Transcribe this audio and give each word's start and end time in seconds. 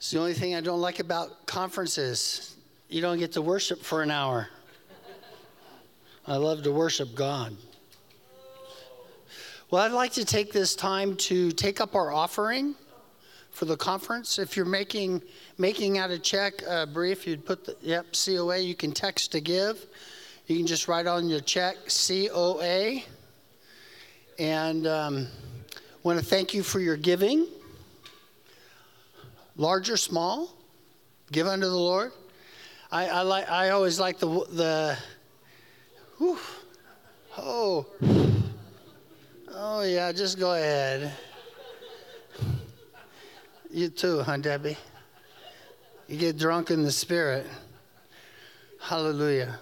It's 0.00 0.12
the 0.12 0.18
only 0.18 0.32
thing 0.32 0.54
I 0.54 0.62
don't 0.62 0.80
like 0.80 0.98
about 0.98 1.44
conferences. 1.44 2.56
You 2.88 3.02
don't 3.02 3.18
get 3.18 3.32
to 3.32 3.42
worship 3.42 3.82
for 3.82 4.00
an 4.00 4.10
hour. 4.10 4.48
I 6.26 6.36
love 6.36 6.62
to 6.62 6.72
worship 6.72 7.14
God. 7.14 7.54
Well, 9.70 9.82
I'd 9.82 9.92
like 9.92 10.14
to 10.14 10.24
take 10.24 10.52
this 10.52 10.74
time 10.74 11.16
to 11.16 11.50
take 11.50 11.82
up 11.82 11.94
our 11.94 12.10
offering 12.10 12.76
for 13.50 13.66
the 13.66 13.76
conference. 13.76 14.38
If 14.38 14.56
you're 14.56 14.64
making 14.64 15.20
making 15.58 15.98
out 15.98 16.10
a 16.10 16.18
check, 16.18 16.62
uh, 16.66 16.86
brief, 16.86 17.26
you'd 17.26 17.44
put 17.44 17.66
the 17.66 17.76
yep 17.82 18.06
COA. 18.14 18.56
You 18.56 18.74
can 18.74 18.92
text 18.92 19.32
to 19.32 19.40
give. 19.42 19.84
You 20.46 20.56
can 20.56 20.66
just 20.66 20.88
write 20.88 21.08
on 21.08 21.28
your 21.28 21.40
check 21.40 21.76
COA. 22.08 23.02
And 24.38 24.86
um, 24.86 25.26
want 26.02 26.18
to 26.18 26.24
thank 26.24 26.54
you 26.54 26.62
for 26.62 26.80
your 26.80 26.96
giving, 26.96 27.46
large 29.60 29.90
or 29.90 29.96
small. 29.96 30.50
Give 31.30 31.46
unto 31.46 31.66
the 31.66 31.76
Lord. 31.76 32.12
I, 32.90 33.06
I 33.06 33.22
like. 33.22 33.48
I 33.48 33.70
always 33.70 34.00
like 34.00 34.18
the 34.18 34.26
the. 34.26 34.98
Whew, 36.18 36.38
oh. 37.38 37.86
Oh 39.52 39.82
yeah, 39.82 40.10
just 40.10 40.38
go 40.38 40.54
ahead. 40.54 41.12
You 43.70 43.88
too, 43.88 44.22
huh, 44.22 44.38
Debbie? 44.38 44.76
You 46.08 46.16
get 46.16 46.38
drunk 46.38 46.70
in 46.70 46.82
the 46.82 46.90
spirit. 46.90 47.46
Hallelujah. 48.80 49.60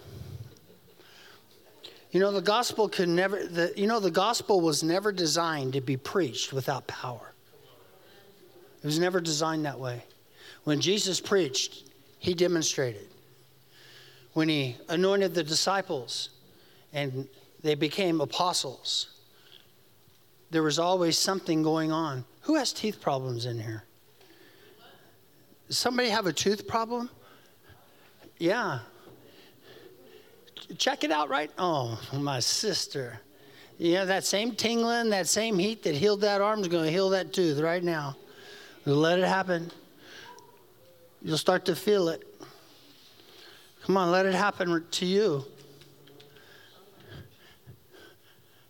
You 2.13 2.21
know 2.21 2.33
the 2.33 2.41
gospel 2.41 2.89
could 2.89 3.09
never. 3.09 3.45
The, 3.45 3.75
you 3.77 3.87
know 3.87 4.01
the 4.01 4.11
gospel 4.11 4.61
was 4.63 4.83
never 4.83 5.13
designed 5.13 5.75
to 5.75 5.83
be 5.83 5.99
preached 5.99 6.55
without 6.55 6.87
power. 6.87 7.28
It 8.83 8.87
was 8.87 8.99
never 8.99 9.21
designed 9.21 9.65
that 9.65 9.79
way. 9.79 10.03
When 10.65 10.81
Jesus 10.81 11.21
preached, 11.21 11.85
he 12.19 12.35
demonstrated. 12.35 13.09
When 14.35 14.49
he 14.49 14.77
anointed 14.89 15.35
the 15.35 15.43
disciples, 15.43 16.31
and 16.93 17.29
they 17.63 17.75
became 17.75 18.21
apostles, 18.21 19.21
there 20.51 20.63
was 20.63 20.79
always 20.79 21.19
something 21.19 21.63
going 21.63 21.93
on. 21.93 22.25
Who 22.43 22.55
has 22.55 22.73
teeth 22.73 23.01
problems 23.01 23.47
in 23.47 23.59
here? 23.59 23.85
Somebody 25.69 26.09
have 26.09 26.27
a 26.27 26.33
tooth 26.33 26.67
problem? 26.67 27.11
Yeah. 28.39 28.79
Check 30.79 31.05
it 31.05 31.11
out, 31.11 31.29
right? 31.29 31.51
Oh, 31.59 32.01
my 32.13 32.41
sister. 32.41 33.21
Yeah, 33.77 34.05
that 34.07 34.25
same 34.25 34.53
tingling, 34.53 35.11
that 35.11 35.29
same 35.29 35.59
heat 35.59 35.83
that 35.83 35.95
healed 35.95 36.23
that 36.23 36.41
arm 36.41 36.61
is 36.61 36.69
going 36.69 36.85
to 36.85 36.91
heal 36.91 37.11
that 37.11 37.33
tooth 37.33 37.61
right 37.61 37.83
now. 37.83 38.17
Let 38.89 39.19
it 39.19 39.27
happen. 39.27 39.71
You'll 41.21 41.37
start 41.37 41.67
to 41.67 41.77
feel 41.77 42.09
it. 42.09 42.25
Come 43.85 43.99
on, 43.99 44.11
let 44.11 44.25
it 44.25 44.35
happen 44.35 44.83
to 44.91 45.07
you. 45.07 45.45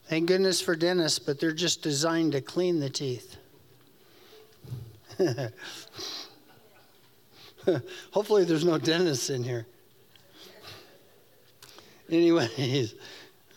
Thank 0.09 0.27
goodness 0.27 0.61
for 0.61 0.75
dentists, 0.75 1.21
but 1.21 1.39
they're 1.39 1.53
just 1.53 1.83
designed 1.83 2.33
to 2.33 2.41
clean 2.41 2.81
the 2.81 2.91
teeth. 2.91 3.37
Hopefully, 8.13 8.45
there's 8.45 8.65
no 8.65 8.79
dentists 8.79 9.31
in 9.31 9.45
here. 9.45 9.67
Anyways, 12.11 12.95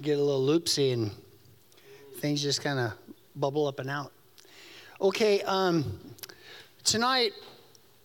get 0.00 0.18
a 0.18 0.22
little 0.22 0.42
loopsy 0.42 0.90
and 0.90 1.12
things 2.16 2.42
just 2.42 2.62
kind 2.62 2.80
of 2.80 2.94
bubble 3.36 3.68
up 3.68 3.78
and 3.78 3.90
out. 3.90 4.12
Okay, 4.98 5.42
um, 5.42 6.00
tonight 6.82 7.34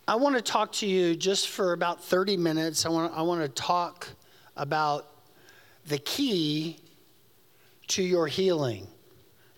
I 0.10 0.16
want 0.16 0.36
to 0.36 0.42
talk 0.42 0.74
to 0.74 0.86
you 0.86 1.16
just 1.16 1.48
for 1.48 1.72
about 1.72 2.04
30 2.04 2.36
minutes. 2.36 2.86
I 2.86 2.90
want, 2.90 3.14
I 3.16 3.22
want 3.22 3.42
to 3.42 3.48
talk 3.48 4.10
about 4.58 5.08
the 5.88 6.00
key 6.00 6.82
to 7.88 8.04
your 8.04 8.28
healing, 8.28 8.88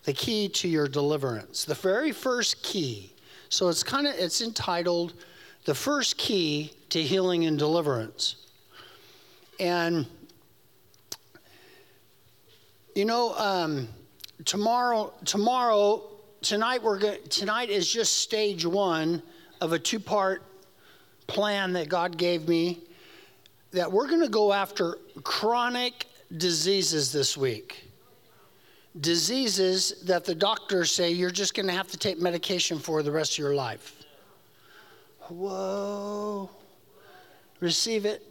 the 0.04 0.12
key 0.12 0.48
to 0.50 0.68
your 0.68 0.86
deliverance, 0.86 1.64
the 1.64 1.74
very 1.74 2.12
first 2.12 2.62
key. 2.62 3.12
So 3.48 3.68
it's 3.68 3.82
kind 3.82 4.06
of 4.06 4.14
it's 4.14 4.40
entitled 4.40 5.14
"The 5.64 5.74
First 5.74 6.16
Key 6.16 6.72
to 6.90 7.02
Healing 7.02 7.46
and 7.46 7.58
Deliverance," 7.58 8.36
and 9.58 10.06
you 12.94 13.04
know 13.04 13.34
um, 13.34 13.88
tomorrow 14.44 15.12
tomorrow 15.24 16.13
tonight 16.44 16.82
we're 16.82 16.98
going 16.98 17.18
tonight 17.30 17.70
is 17.70 17.90
just 17.90 18.16
stage 18.16 18.66
one 18.66 19.22
of 19.62 19.72
a 19.72 19.78
two 19.78 19.98
part 19.98 20.42
plan 21.26 21.72
that 21.72 21.88
God 21.88 22.18
gave 22.18 22.46
me 22.46 22.80
that 23.72 23.90
we're 23.90 24.06
going 24.06 24.20
to 24.20 24.28
go 24.28 24.52
after 24.52 24.98
chronic 25.24 26.06
diseases 26.36 27.12
this 27.12 27.36
week. 27.36 27.90
Diseases 29.00 30.02
that 30.04 30.24
the 30.24 30.34
doctors 30.34 30.92
say 30.92 31.10
you're 31.10 31.30
just 31.30 31.54
going 31.54 31.66
to 31.66 31.72
have 31.72 31.88
to 31.88 31.96
take 31.96 32.20
medication 32.20 32.78
for 32.78 33.02
the 33.02 33.10
rest 33.10 33.32
of 33.32 33.38
your 33.38 33.54
life. 33.54 34.04
Whoa. 35.28 36.50
Receive 37.60 38.04
it, 38.04 38.22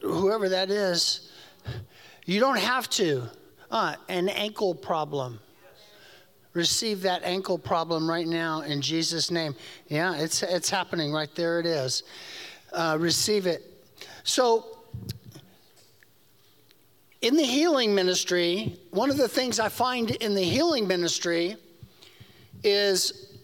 whoever 0.00 0.48
that 0.48 0.70
is. 0.70 1.32
You 2.24 2.38
don't 2.40 2.58
have 2.58 2.88
to. 2.90 3.24
Uh, 3.70 3.96
an 4.08 4.28
ankle 4.28 4.74
problem. 4.74 5.40
Receive 6.52 7.02
that 7.02 7.22
ankle 7.22 7.58
problem 7.58 8.08
right 8.10 8.26
now 8.26 8.62
in 8.62 8.80
Jesus' 8.80 9.30
name. 9.30 9.54
Yeah, 9.88 10.16
it's, 10.16 10.42
it's 10.42 10.68
happening 10.68 11.12
right 11.12 11.32
there. 11.36 11.60
It 11.60 11.66
is. 11.66 12.02
Uh, 12.72 12.96
receive 12.98 13.46
it. 13.46 13.62
So, 14.24 14.78
in 17.22 17.36
the 17.36 17.44
healing 17.44 17.94
ministry, 17.94 18.78
one 18.90 19.10
of 19.10 19.16
the 19.16 19.28
things 19.28 19.60
I 19.60 19.68
find 19.68 20.10
in 20.10 20.34
the 20.34 20.42
healing 20.42 20.88
ministry 20.88 21.56
is 22.64 23.36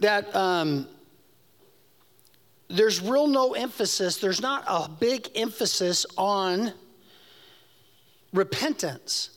that 0.00 0.34
um, 0.36 0.86
there's 2.68 3.00
real 3.00 3.26
no 3.26 3.54
emphasis, 3.54 4.18
there's 4.18 4.40
not 4.40 4.64
a 4.68 4.88
big 4.88 5.30
emphasis 5.34 6.06
on 6.16 6.72
repentance 8.32 9.35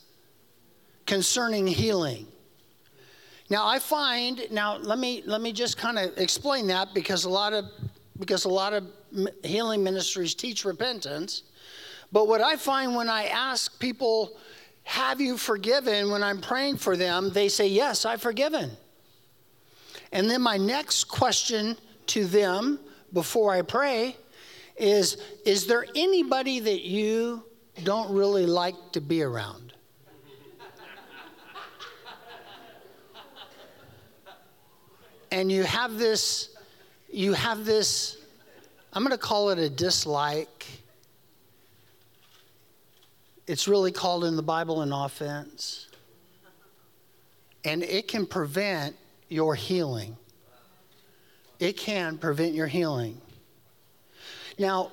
concerning 1.09 1.65
healing. 1.65 2.27
Now 3.49 3.65
I 3.65 3.79
find 3.79 4.45
now 4.51 4.77
let 4.77 4.99
me 4.99 5.23
let 5.25 5.41
me 5.41 5.51
just 5.51 5.75
kind 5.75 5.97
of 5.97 6.15
explain 6.19 6.67
that 6.67 6.93
because 6.93 7.25
a 7.25 7.29
lot 7.29 7.51
of 7.51 7.65
because 8.19 8.45
a 8.45 8.49
lot 8.49 8.73
of 8.73 8.85
healing 9.43 9.83
ministries 9.83 10.35
teach 10.35 10.65
repentance. 10.65 11.41
But 12.11 12.27
what 12.27 12.41
I 12.41 12.57
find 12.57 12.95
when 12.95 13.09
I 13.09 13.25
ask 13.25 13.79
people, 13.79 14.37
Have 14.83 15.19
you 15.19 15.35
forgiven? 15.35 16.11
when 16.11 16.21
I'm 16.21 16.41
praying 16.41 16.77
for 16.77 16.95
them, 16.95 17.31
they 17.31 17.49
say, 17.49 17.67
Yes, 17.67 18.05
I've 18.05 18.21
forgiven. 18.21 18.69
And 20.11 20.29
then 20.29 20.43
my 20.43 20.57
next 20.57 21.05
question 21.05 21.75
to 22.07 22.25
them 22.25 22.79
before 23.13 23.51
I 23.51 23.63
pray 23.63 24.15
is 24.77 25.17
Is 25.43 25.65
there 25.65 25.87
anybody 25.95 26.59
that 26.59 26.81
you 26.81 27.43
don't 27.83 28.13
really 28.13 28.45
like 28.45 28.91
to 28.91 29.01
be 29.01 29.23
around? 29.23 29.73
And 35.31 35.51
you 35.51 35.63
have 35.63 35.97
this, 35.97 36.55
you 37.11 37.33
have 37.33 37.65
this, 37.65 38.17
I'm 38.93 39.03
going 39.03 39.11
to 39.11 39.17
call 39.17 39.49
it 39.49 39.59
a 39.59 39.69
dislike 39.69 40.65
it's 43.49 43.67
really 43.67 43.91
called 43.91 44.25
in 44.25 44.35
the 44.35 44.43
Bible 44.43 44.83
an 44.83 44.93
offense. 44.93 45.87
And 47.65 47.81
it 47.81 48.07
can 48.07 48.27
prevent 48.27 48.95
your 49.27 49.55
healing. 49.55 50.15
It 51.59 51.75
can 51.75 52.19
prevent 52.19 52.53
your 52.53 52.67
healing. 52.67 53.19
Now, 54.59 54.91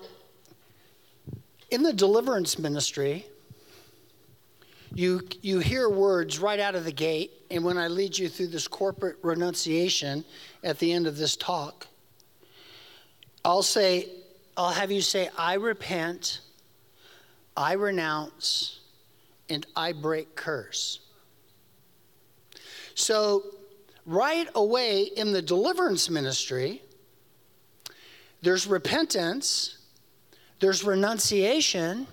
in 1.71 1.83
the 1.83 1.93
deliverance 1.93 2.59
ministry, 2.59 3.27
you, 4.97 5.23
you 5.43 5.59
hear 5.59 5.89
words 5.89 6.39
right 6.39 6.59
out 6.59 6.75
of 6.75 6.85
the 6.85 6.93
gate, 6.93 7.33
and 7.51 7.65
when 7.65 7.79
I 7.79 7.89
lead 7.89 8.17
you 8.17 8.29
through 8.29 8.49
this 8.49 8.67
corporate 8.67 9.17
renunciation 9.23 10.25
at 10.65 10.79
the 10.79 10.93
end 10.93 11.07
of 11.07 11.17
this 11.17 11.37
talk, 11.37 11.87
I'll 13.45 13.63
say, 13.63 14.09
I'll 14.57 14.73
have 14.73 14.91
you 14.91 15.03
say, 15.03 15.29
I 15.37 15.55
repent 15.55 16.41
I 17.57 17.73
renounce 17.73 18.81
and 19.49 19.67
I 19.75 19.93
break 19.93 20.37
curse. 20.37 21.01
So, 22.95 23.45
right 24.05 24.49
away 24.55 25.05
in 25.05 25.33
the 25.33 25.43
deliverance 25.43 26.11
ministry, 26.11 26.83
there's 28.43 28.67
repentance, 28.67 29.79
there's 30.61 30.85
renunciation, 30.85 32.07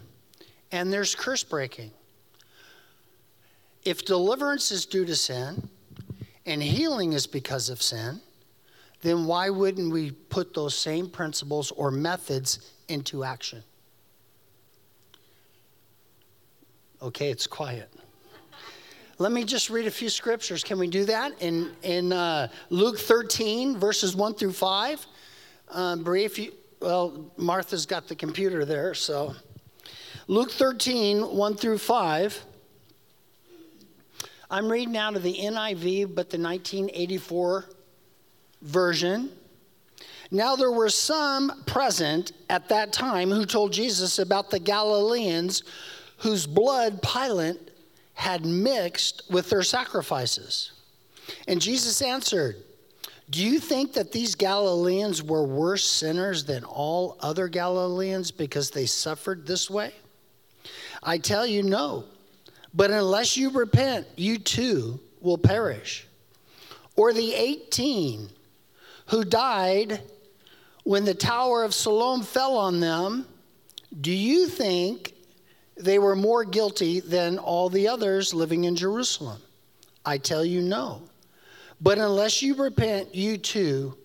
and 0.72 0.92
there's 0.92 1.14
curse 1.14 1.44
breaking. 1.44 1.92
If 3.86 4.06
deliverance 4.06 4.72
is 4.72 4.86
due 4.86 5.06
to 5.06 5.16
sin 5.16 5.70
and 6.46 6.64
healing 6.64 7.14
is 7.14 7.28
because 7.28 7.70
of 7.70 7.82
sin, 7.82 8.22
then 9.02 9.26
why 9.26 9.50
wouldn't 9.50 9.92
we 9.92 10.12
put 10.12 10.54
those 10.54 10.78
same 10.78 11.10
principles 11.10 11.72
or 11.72 11.92
methods 11.92 12.72
into 12.88 13.24
action? 13.24 13.64
Okay, 17.02 17.30
it's 17.30 17.48
quiet. 17.48 17.92
Let 19.20 19.34
me 19.34 19.44
just 19.44 19.70
read 19.70 19.88
a 19.88 19.92
few 19.92 20.10
scriptures. 20.10 20.64
Can 20.64 20.80
we 20.80 20.88
do 20.88 21.06
that? 21.06 21.34
In, 21.42 21.72
in 21.84 22.14
uh, 22.14 22.48
Luke 22.70 22.98
13, 22.98 23.78
verses 23.78 24.16
1 24.16 24.36
through 24.36 24.54
5. 24.54 25.06
Um, 25.70 26.16
if 26.16 26.40
you, 26.40 26.54
well, 26.80 27.32
Martha's 27.36 27.86
got 27.86 28.08
the 28.08 28.16
computer 28.16 28.64
there, 28.64 28.94
so. 28.94 29.36
Luke 30.28 30.52
13, 30.52 31.22
1 31.22 31.56
through 31.56 31.78
5. 31.78 32.46
I'm 34.54 34.72
reading 34.72 34.96
out 34.96 35.16
of 35.16 35.24
the 35.24 35.34
NIV, 35.34 36.14
but 36.14 36.30
the 36.30 36.38
1984 36.38 37.66
version. 38.62 39.32
Now 40.30 40.56
there 40.56 40.72
were 40.72 40.90
some 40.90 41.64
present 41.66 42.34
at 42.52 42.70
that 42.70 42.94
time 42.94 43.32
who 43.32 43.48
told 43.48 43.74
Jesus 43.74 44.20
about 44.20 44.52
the 44.52 44.60
Galileans 44.60 45.64
whose 46.18 46.46
blood 46.46 47.02
Pilate 47.02 47.72
had 48.14 48.46
mixed 48.46 49.24
with 49.28 49.50
their 49.50 49.64
sacrifices. 49.64 50.72
And 51.48 51.60
Jesus 51.60 52.00
answered, 52.04 52.58
Do 53.32 53.44
you 53.44 53.58
think 53.60 53.94
that 53.94 54.12
these 54.12 54.36
Galileans 54.36 55.24
were 55.24 55.48
worse 55.48 55.84
sinners 55.84 56.46
than 56.46 56.64
all 56.64 57.18
other 57.22 57.48
Galileans 57.48 58.30
because 58.30 58.70
they 58.70 58.86
suffered 58.86 59.48
this 59.48 59.68
way? 59.68 59.96
I 61.02 61.18
tell 61.18 61.48
you, 61.48 61.64
no. 61.64 62.04
But 62.74 62.92
unless 62.92 63.38
you 63.38 63.52
repent, 63.52 64.08
you 64.16 64.38
too 64.38 65.00
will 65.22 65.38
perish. 65.38 66.08
Or 66.96 67.14
the 67.14 67.34
18 67.34 68.30
who 69.08 69.24
died 69.24 70.02
when 70.84 71.06
the 71.06 71.14
Tower 71.14 71.64
of 71.64 71.74
Siloam 71.74 72.24
fell 72.24 72.58
on 72.58 72.80
them, 72.80 73.26
do 74.02 74.12
you 74.12 74.48
think 74.48 75.14
they 75.78 76.00
were 76.00 76.16
more 76.16 76.44
guilty 76.44 77.00
than 77.00 77.38
all 77.38 77.70
the 77.70 77.88
others 77.88 78.34
living 78.34 78.66
in 78.66 78.76
Jerusalem? 78.76 79.42
I 80.06 80.18
tell 80.18 80.44
you, 80.44 80.62
no. 80.62 81.02
But 81.80 81.98
unless 81.98 82.42
you 82.42 82.56
repent, 82.56 83.14
you 83.16 83.38
too 83.38 83.96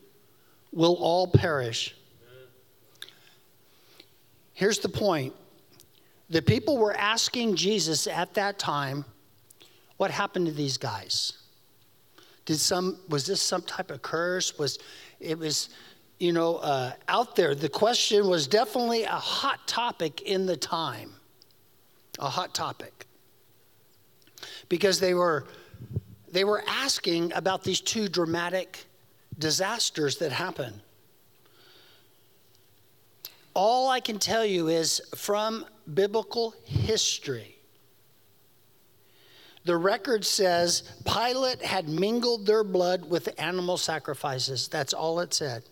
will 0.73 0.95
all 0.95 1.27
perish. 1.27 1.95
Here's 4.53 4.79
the 4.79 4.89
point 4.89 5.35
the 6.31 6.43
people 6.43 6.79
were 6.79 6.95
asking 6.95 7.57
Jesus 7.57 8.07
at 8.07 8.35
that 8.35 8.59
time, 8.59 9.05
what 9.97 10.11
happened 10.11 10.47
to 10.47 10.53
these 10.53 10.77
guys? 10.77 11.35
Did 12.45 12.59
some, 12.59 12.99
was 13.09 13.27
this 13.27 13.43
some 13.43 13.63
type 13.63 13.91
of 13.91 14.03
curse? 14.03 14.59
Was, 14.59 14.79
it 15.21 15.39
was, 15.39 15.71
you 16.19 16.33
know, 16.33 16.57
uh, 16.57 16.93
out 17.09 17.37
there. 17.37 17.55
The 17.55 17.69
question 17.69 18.29
was 18.29 18.47
definitely 18.47 19.05
a 19.05 19.11
hot 19.11 19.67
topic 19.67 20.23
in 20.23 20.47
the 20.47 20.57
time. 20.57 21.13
A 22.19 22.29
hot 22.29 22.55
topic. 22.55 23.07
Because 24.69 25.01
they 25.01 25.15
were, 25.15 25.47
they 26.31 26.45
were 26.45 26.63
asking 26.67 27.33
about 27.33 27.65
these 27.65 27.81
two 27.81 28.09
dramatic 28.09 28.87
disasters 29.39 30.19
that 30.19 30.33
happened. 30.33 30.81
All 33.61 33.89
I 33.89 33.99
can 33.99 34.21
tell 34.21 34.47
you 34.47 34.69
is 34.69 35.03
from 35.17 35.67
biblical 35.93 36.55
history, 36.65 37.59
the 39.65 39.77
record 39.77 40.25
says 40.25 40.85
Pilate 41.05 41.61
had 41.63 41.89
mingled 41.89 42.47
their 42.47 42.63
blood 42.63 43.11
with 43.11 43.29
animal 43.37 43.77
sacrifices. 43.77 44.69
That's 44.69 44.95
all 44.95 45.19
it 45.19 45.35
said. 45.35 45.65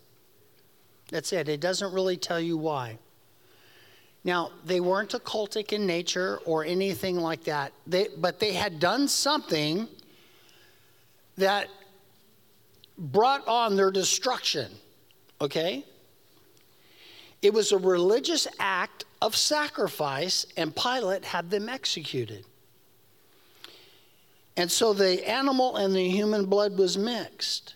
That's 1.13 1.33
it. 1.33 1.49
It 1.49 1.61
doesn't 1.61 1.95
really 1.95 2.17
tell 2.17 2.41
you 2.41 2.57
why. 2.57 2.99
Now, 4.25 4.51
they 4.65 4.81
weren't 4.81 5.13
occultic 5.13 5.73
in 5.73 5.87
nature 5.87 6.41
or 6.45 6.65
anything 6.65 7.21
like 7.21 7.45
that, 7.45 7.73
they, 7.87 8.09
but 8.19 8.41
they 8.41 8.55
had 8.55 8.81
done 8.81 9.07
something 9.07 9.87
that 11.37 11.69
brought 12.99 13.47
on 13.47 13.77
their 13.77 13.93
destruction, 13.93 14.73
okay? 15.41 15.85
It 17.43 17.53
was 17.53 17.73
a 17.73 17.79
religious 17.79 18.47
act 18.59 19.05
of 19.23 19.37
sacrifice, 19.37 20.47
and 20.57 20.75
Pilate 20.75 21.25
had 21.25 21.51
them 21.51 21.69
executed. 21.69 22.45
And 24.57 24.71
so 24.71 24.93
the 24.93 25.29
animal 25.29 25.77
and 25.77 25.95
the 25.95 26.09
human 26.09 26.47
blood 26.47 26.79
was 26.79 26.97
mixed. 26.97 27.75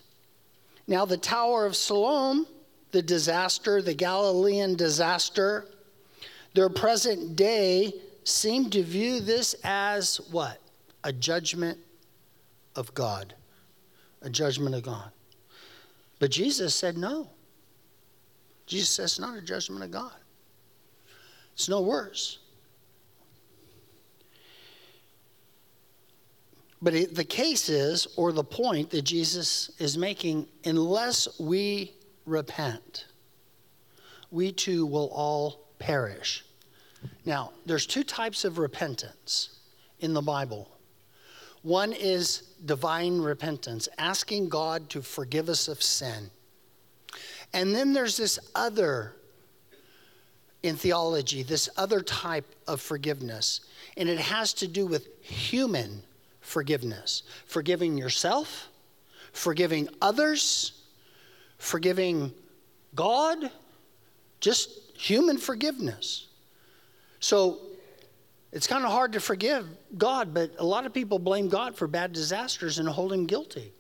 Now, 0.87 1.05
the 1.05 1.19
Tower 1.19 1.67
of 1.67 1.77
Siloam, 1.77 2.47
the 2.91 3.03
disaster, 3.03 3.83
the 3.83 3.95
Galilean 3.95 4.77
disaster, 4.77 5.67
their 6.55 6.69
present 6.69 7.37
day 7.37 7.93
seem 8.25 8.71
to 8.71 8.83
view 8.83 9.21
this 9.21 9.55
as 9.63 10.17
what? 10.31 10.61
A 11.05 11.13
judgment 11.13 11.79
of 12.75 12.93
God. 12.95 13.35
A 14.23 14.31
judgment 14.31 14.75
of 14.75 14.83
God. 14.83 15.11
But 16.19 16.31
Jesus 16.31 16.75
said 16.75 16.99
no. 16.99 17.29
Jesus 18.71 18.91
says 18.91 19.11
it's 19.13 19.19
not 19.19 19.37
a 19.37 19.43
judgment 19.43 19.83
of 19.83 19.91
God. 19.91 20.15
It's 21.55 21.69
no 21.69 21.81
worse. 21.81 22.39
But 26.81 26.95
it, 26.95 27.15
the 27.17 27.25
case 27.25 27.69
is, 27.69 28.07
or 28.17 28.31
the 28.31 28.45
point 28.45 28.91
that 28.91 29.03
Jesus 29.03 29.73
is 29.81 29.99
making, 29.99 30.47
unless 30.65 31.41
we 31.41 31.95
repent, 32.27 33.07
we 34.31 34.53
too 34.53 34.87
will 34.87 35.11
all 35.13 35.67
perish. 35.81 36.45
Now, 37.27 37.51
there's 37.67 37.87
two 37.87 38.05
types 38.05 38.45
of 38.45 38.59
repentance 38.59 39.59
in 39.99 40.15
the 40.15 40.23
Bible. 40.23 40.71
One 41.63 41.93
is 41.93 42.43
divine 42.65 43.19
repentance, 43.19 43.89
asking 43.99 44.49
God 44.49 44.89
to 44.91 45.03
forgive 45.03 45.49
us 45.49 45.67
of 45.67 45.83
sin. 45.83 46.31
And 47.53 47.75
then 47.75 47.93
there's 47.93 48.17
this 48.17 48.39
other 48.55 49.15
in 50.63 50.77
theology, 50.77 51.43
this 51.43 51.69
other 51.77 52.03
type 52.03 52.55
of 52.69 52.81
forgiveness, 52.81 53.61
and 53.97 54.09
it 54.09 54.19
has 54.19 54.53
to 54.55 54.69
do 54.69 54.87
with 54.87 55.09
human 55.23 56.03
forgiveness 56.41 57.23
forgiving 57.47 57.97
yourself, 57.97 58.69
forgiving 59.33 59.89
others, 60.03 60.83
forgiving 61.59 62.33
God, 62.95 63.51
just 64.41 64.71
human 64.97 65.39
forgiveness. 65.39 66.27
So 67.21 67.59
it's 68.53 68.67
kind 68.67 68.85
of 68.85 68.91
hard 68.91 69.13
to 69.13 69.21
forgive 69.21 69.67
God, 69.97 70.35
but 70.35 70.53
a 70.59 70.65
lot 70.65 70.87
of 70.87 70.93
people 70.93 71.19
blame 71.19 71.49
God 71.49 71.77
for 71.77 71.87
bad 71.87 72.13
disasters 72.13 72.79
and 72.79 72.89
hold 72.89 73.13
him 73.13 73.27
guilty. 73.27 73.73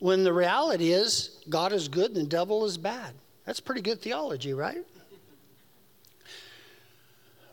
When 0.00 0.24
the 0.24 0.32
reality 0.32 0.92
is, 0.92 1.42
God 1.48 1.72
is 1.72 1.86
good 1.86 2.12
and 2.12 2.16
the 2.16 2.28
devil 2.28 2.64
is 2.64 2.78
bad. 2.78 3.12
That's 3.44 3.60
pretty 3.60 3.82
good 3.82 4.00
theology, 4.00 4.54
right? 4.54 4.82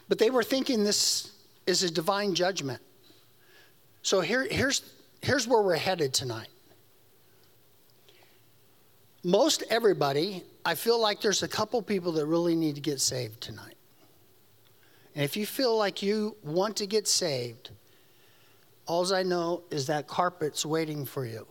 But 0.08 0.18
they 0.18 0.30
were 0.30 0.44
thinking 0.44 0.84
this 0.84 1.34
is 1.66 1.84
a 1.84 1.92
divine 1.92 2.34
judgment. 2.34 2.82
So 4.02 4.22
here, 4.22 4.48
here's, 4.50 4.82
here's 5.22 5.46
where 5.46 5.62
we're 5.62 5.76
headed 5.76 6.14
tonight. 6.14 6.48
Most 9.26 9.64
everybody, 9.70 10.44
I 10.64 10.76
feel 10.76 11.02
like 11.02 11.20
there's 11.20 11.44
a 11.44 11.50
couple 11.50 11.82
people 11.82 12.14
that 12.14 12.26
really 12.26 12.56
need 12.56 12.76
to 12.76 12.82
get 12.82 13.02
saved 13.02 13.42
tonight. 13.42 13.76
And 15.16 15.26
if 15.26 15.36
you 15.36 15.46
feel 15.46 15.76
like 15.76 16.02
you 16.02 16.38
want 16.44 16.78
to 16.78 16.88
get 16.88 17.10
saved, 17.10 17.72
all 18.86 19.14
I 19.14 19.24
know 19.24 19.64
is 19.70 19.88
that 19.88 20.08
carpet's 20.08 20.66
waiting 20.66 21.04
for 21.04 21.26
you 21.26 21.46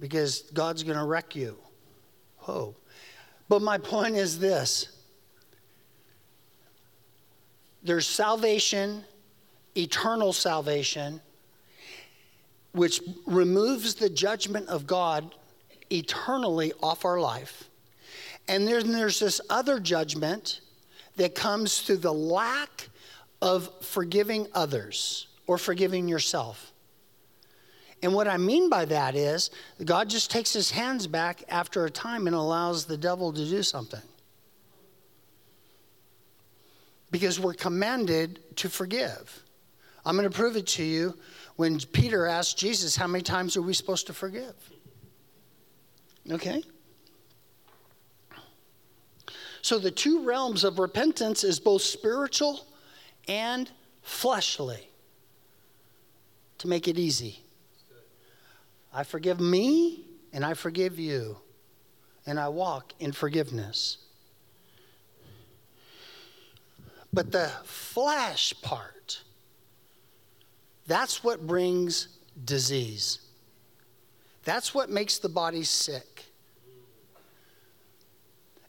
because 0.00 0.42
God's 0.52 0.82
going 0.82 0.98
to 0.98 1.04
wreck 1.04 1.36
you. 1.36 1.56
Oh. 2.46 2.74
But 3.48 3.62
my 3.62 3.78
point 3.78 4.16
is 4.16 4.38
this 4.38 4.88
there's 7.82 8.06
salvation, 8.06 9.04
eternal 9.76 10.32
salvation, 10.32 11.20
which 12.72 13.00
removes 13.26 13.94
the 13.94 14.08
judgment 14.08 14.68
of 14.68 14.86
God 14.86 15.34
eternally 15.90 16.72
off 16.82 17.04
our 17.04 17.20
life. 17.20 17.68
And 18.48 18.66
then 18.66 18.92
there's 18.92 19.18
this 19.18 19.40
other 19.50 19.78
judgment 19.78 20.60
that 21.16 21.34
comes 21.34 21.80
through 21.80 21.98
the 21.98 22.12
lack 22.12 22.88
of 23.40 23.70
forgiving 23.84 24.46
others 24.54 25.28
or 25.46 25.58
forgiving 25.58 26.08
yourself. 26.08 26.71
And 28.02 28.12
what 28.12 28.26
I 28.26 28.36
mean 28.36 28.68
by 28.68 28.84
that 28.86 29.14
is 29.14 29.50
God 29.84 30.10
just 30.10 30.30
takes 30.30 30.52
his 30.52 30.70
hands 30.70 31.06
back 31.06 31.44
after 31.48 31.84
a 31.84 31.90
time 31.90 32.26
and 32.26 32.34
allows 32.34 32.84
the 32.84 32.96
devil 32.96 33.32
to 33.32 33.44
do 33.44 33.62
something. 33.62 34.02
Because 37.12 37.38
we're 37.38 37.54
commanded 37.54 38.40
to 38.56 38.68
forgive. 38.68 39.42
I'm 40.04 40.16
going 40.16 40.28
to 40.28 40.36
prove 40.36 40.56
it 40.56 40.66
to 40.68 40.82
you 40.82 41.16
when 41.56 41.78
Peter 41.78 42.26
asked 42.26 42.58
Jesus, 42.58 42.96
How 42.96 43.06
many 43.06 43.22
times 43.22 43.56
are 43.56 43.62
we 43.62 43.72
supposed 43.72 44.08
to 44.08 44.12
forgive? 44.12 44.54
Okay? 46.30 46.64
So 49.60 49.78
the 49.78 49.92
two 49.92 50.24
realms 50.24 50.64
of 50.64 50.80
repentance 50.80 51.44
is 51.44 51.60
both 51.60 51.82
spiritual 51.82 52.66
and 53.28 53.70
fleshly. 54.02 54.88
To 56.58 56.68
make 56.68 56.86
it 56.86 56.98
easy, 56.98 57.41
I 58.92 59.04
forgive 59.04 59.40
me 59.40 60.04
and 60.32 60.44
I 60.44 60.54
forgive 60.54 60.98
you, 60.98 61.36
and 62.26 62.40
I 62.40 62.48
walk 62.48 62.94
in 62.98 63.12
forgiveness. 63.12 63.98
But 67.12 67.30
the 67.30 67.50
flesh 67.64 68.54
part, 68.62 69.22
that's 70.86 71.22
what 71.22 71.46
brings 71.46 72.08
disease. 72.44 73.20
That's 74.44 74.74
what 74.74 74.88
makes 74.88 75.18
the 75.18 75.28
body 75.28 75.64
sick. 75.64 76.24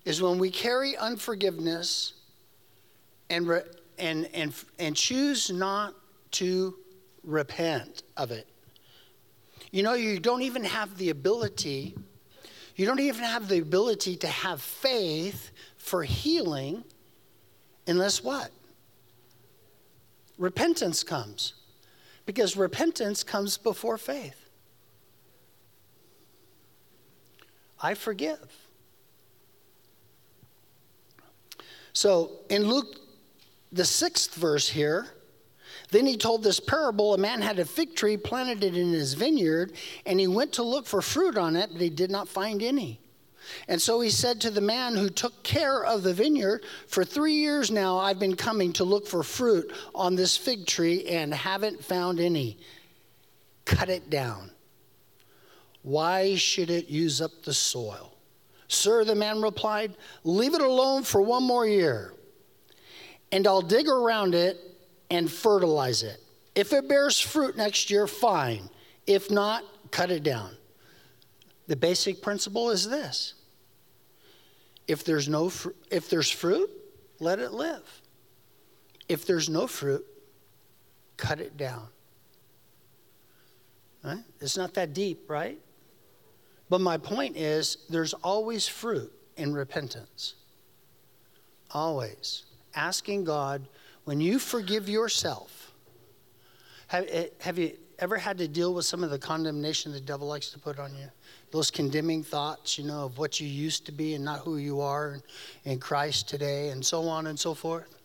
Is 0.03 0.21
when 0.21 0.37
we 0.37 0.51
carry 0.51 0.97
unforgiveness 0.97 2.13
and, 3.29 3.47
re- 3.47 3.61
and, 3.97 4.29
and, 4.33 4.53
and 4.77 4.95
choose 4.95 5.49
not 5.49 5.93
to 6.31 6.75
repent 7.23 8.03
of 8.17 8.31
it. 8.31 8.47
You 9.73 9.81
know, 9.81 9.95
you 9.95 10.19
don't 10.19 10.43
even 10.43 10.63
have 10.65 10.99
the 10.99 11.09
ability, 11.09 11.95
you 12.75 12.85
don't 12.85 12.99
even 12.99 13.23
have 13.23 13.47
the 13.47 13.57
ability 13.57 14.15
to 14.17 14.27
have 14.27 14.61
faith 14.61 15.49
for 15.77 16.03
healing 16.03 16.83
unless 17.87 18.23
what? 18.23 18.51
Repentance 20.37 21.03
comes. 21.03 21.55
Because 22.27 22.55
repentance 22.55 23.23
comes 23.23 23.57
before 23.57 23.97
faith. 23.97 24.47
I 27.81 27.95
forgive. 27.95 28.55
So 31.93 32.41
in 32.47 32.67
Luke, 32.67 32.99
the 33.71 33.85
sixth 33.85 34.35
verse 34.35 34.69
here, 34.69 35.07
then 35.93 36.07
he 36.07 36.17
told 36.17 36.41
this 36.43 36.59
parable 36.59 37.13
a 37.13 37.19
man 37.19 37.39
had 37.39 37.59
a 37.59 37.65
fig 37.65 37.95
tree, 37.95 38.17
planted 38.17 38.63
in 38.63 38.91
his 38.91 39.13
vineyard, 39.13 39.73
and 40.07 40.19
he 40.19 40.25
went 40.25 40.51
to 40.53 40.63
look 40.63 40.87
for 40.87 41.03
fruit 41.03 41.37
on 41.37 41.55
it, 41.55 41.69
but 41.71 41.81
he 41.81 41.91
did 41.91 42.09
not 42.09 42.27
find 42.27 42.63
any. 42.63 42.99
And 43.67 43.79
so 43.79 44.01
he 44.01 44.09
said 44.09 44.41
to 44.41 44.49
the 44.49 44.59
man 44.59 44.95
who 44.95 45.09
took 45.09 45.43
care 45.43 45.83
of 45.85 46.01
the 46.01 46.13
vineyard, 46.13 46.63
For 46.87 47.05
three 47.05 47.35
years 47.35 47.69
now 47.69 47.99
I've 47.99 48.17
been 48.17 48.35
coming 48.35 48.73
to 48.73 48.83
look 48.83 49.05
for 49.05 49.21
fruit 49.21 49.71
on 49.93 50.15
this 50.15 50.35
fig 50.35 50.65
tree 50.65 51.05
and 51.05 51.31
haven't 51.31 51.83
found 51.83 52.19
any. 52.19 52.57
Cut 53.65 53.89
it 53.89 54.09
down. 54.09 54.49
Why 55.83 56.35
should 56.35 56.71
it 56.71 56.89
use 56.89 57.21
up 57.21 57.43
the 57.43 57.53
soil? 57.53 58.15
Sir, 58.67 59.03
the 59.05 59.13
man 59.13 59.43
replied, 59.43 59.95
Leave 60.23 60.55
it 60.55 60.61
alone 60.61 61.03
for 61.03 61.21
one 61.21 61.43
more 61.43 61.67
year, 61.67 62.13
and 63.31 63.45
I'll 63.45 63.61
dig 63.61 63.87
around 63.87 64.33
it 64.33 64.72
and 65.13 65.31
fertilize 65.31 66.01
it. 66.01 66.19
If 66.55 66.73
it 66.73 66.89
bears 66.89 67.19
fruit 67.19 67.55
next 67.55 67.91
year, 67.91 68.07
fine. 68.07 68.69
If 69.05 69.29
not, 69.29 69.63
cut 69.91 70.09
it 70.09 70.23
down. 70.23 70.57
The 71.67 71.75
basic 71.75 72.21
principle 72.21 72.71
is 72.71 72.89
this 72.89 73.35
if 74.87 75.05
there's, 75.05 75.29
no 75.29 75.49
fr- 75.49 75.69
if 75.91 76.09
there's 76.09 76.29
fruit, 76.29 76.69
let 77.19 77.39
it 77.39 77.53
live. 77.53 78.01
If 79.07 79.25
there's 79.25 79.49
no 79.49 79.67
fruit, 79.67 80.03
cut 81.15 81.39
it 81.39 81.57
down. 81.57 81.87
Right? 84.03 84.23
It's 84.41 84.57
not 84.57 84.73
that 84.73 84.93
deep, 84.93 85.29
right? 85.29 85.59
But 86.69 86.81
my 86.81 86.97
point 86.97 87.37
is 87.37 87.77
there's 87.87 88.13
always 88.15 88.67
fruit 88.67 89.13
in 89.37 89.53
repentance. 89.53 90.33
Always. 91.71 92.43
Asking 92.75 93.23
God, 93.23 93.67
when 94.05 94.21
you 94.21 94.39
forgive 94.39 94.89
yourself, 94.89 95.73
have, 96.87 97.05
eh, 97.09 97.27
have 97.39 97.57
you 97.57 97.77
ever 97.99 98.17
had 98.17 98.37
to 98.39 98.47
deal 98.47 98.73
with 98.73 98.85
some 98.85 99.03
of 99.03 99.09
the 99.09 99.19
condemnation 99.19 99.91
the 99.91 99.99
devil 99.99 100.27
likes 100.27 100.49
to 100.49 100.59
put 100.59 100.79
on 100.79 100.95
you? 100.95 101.09
those 101.53 101.69
condemning 101.69 102.23
thoughts, 102.23 102.79
you 102.79 102.83
know, 102.83 103.05
of 103.05 103.19
what 103.19 103.39
you 103.39 103.47
used 103.47 103.85
to 103.85 103.91
be 103.91 104.15
and 104.15 104.25
not 104.25 104.39
who 104.39 104.57
you 104.57 104.81
are 104.81 105.21
in 105.65 105.77
Christ 105.77 106.27
today, 106.27 106.69
and 106.69 106.83
so 106.83 107.03
on 107.03 107.27
and 107.27 107.39
so 107.39 107.53
forth. 107.53 107.99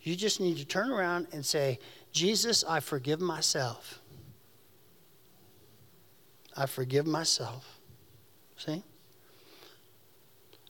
You 0.00 0.16
just 0.16 0.40
need 0.40 0.56
to 0.56 0.64
turn 0.64 0.90
around 0.90 1.26
and 1.30 1.44
say, 1.44 1.78
Jesus, 2.10 2.64
I 2.64 2.80
forgive 2.80 3.20
myself. 3.20 4.00
I 6.56 6.64
forgive 6.64 7.06
myself. 7.06 7.78
See? 8.56 8.82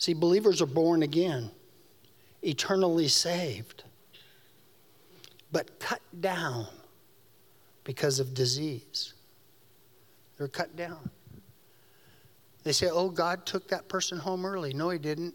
See, 0.00 0.12
believers 0.12 0.60
are 0.60 0.66
born 0.66 1.04
again, 1.04 1.52
eternally 2.42 3.06
saved, 3.06 3.84
but 5.52 5.78
cut 5.78 6.00
down 6.20 6.66
because 7.84 8.20
of 8.20 8.34
disease. 8.34 9.14
They're 10.36 10.48
cut 10.48 10.76
down. 10.76 11.10
They 12.62 12.72
say, 12.72 12.88
oh, 12.90 13.08
God 13.08 13.46
took 13.46 13.68
that 13.68 13.88
person 13.88 14.18
home 14.18 14.44
early. 14.44 14.72
No, 14.72 14.90
he 14.90 14.98
didn't. 14.98 15.34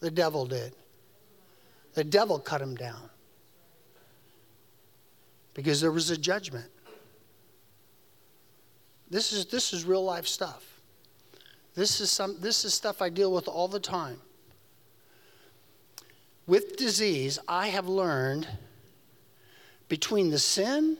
The 0.00 0.10
devil 0.10 0.46
did. 0.46 0.74
The 1.94 2.04
devil 2.04 2.38
cut 2.38 2.60
him 2.60 2.74
down 2.74 3.08
because 5.54 5.80
there 5.80 5.92
was 5.92 6.10
a 6.10 6.16
judgment. 6.16 6.70
This 9.08 9.32
is, 9.32 9.46
this 9.46 9.72
is 9.72 9.84
real 9.84 10.04
life 10.04 10.26
stuff. 10.26 10.80
This 11.74 12.00
is, 12.00 12.10
some, 12.10 12.36
this 12.40 12.64
is 12.64 12.74
stuff 12.74 13.00
I 13.00 13.08
deal 13.08 13.32
with 13.32 13.48
all 13.48 13.68
the 13.68 13.80
time. 13.80 14.18
With 16.46 16.76
disease, 16.76 17.38
I 17.48 17.68
have 17.68 17.88
learned 17.88 18.46
between 19.94 20.28
the 20.28 20.40
sin 20.40 20.96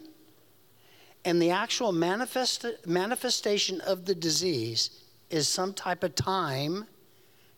and 1.24 1.42
the 1.42 1.50
actual 1.50 1.90
manifest, 1.90 2.64
manifestation 2.86 3.80
of 3.80 4.04
the 4.04 4.14
disease 4.14 5.02
is 5.30 5.48
some 5.48 5.74
type 5.74 6.04
of 6.04 6.14
time 6.14 6.86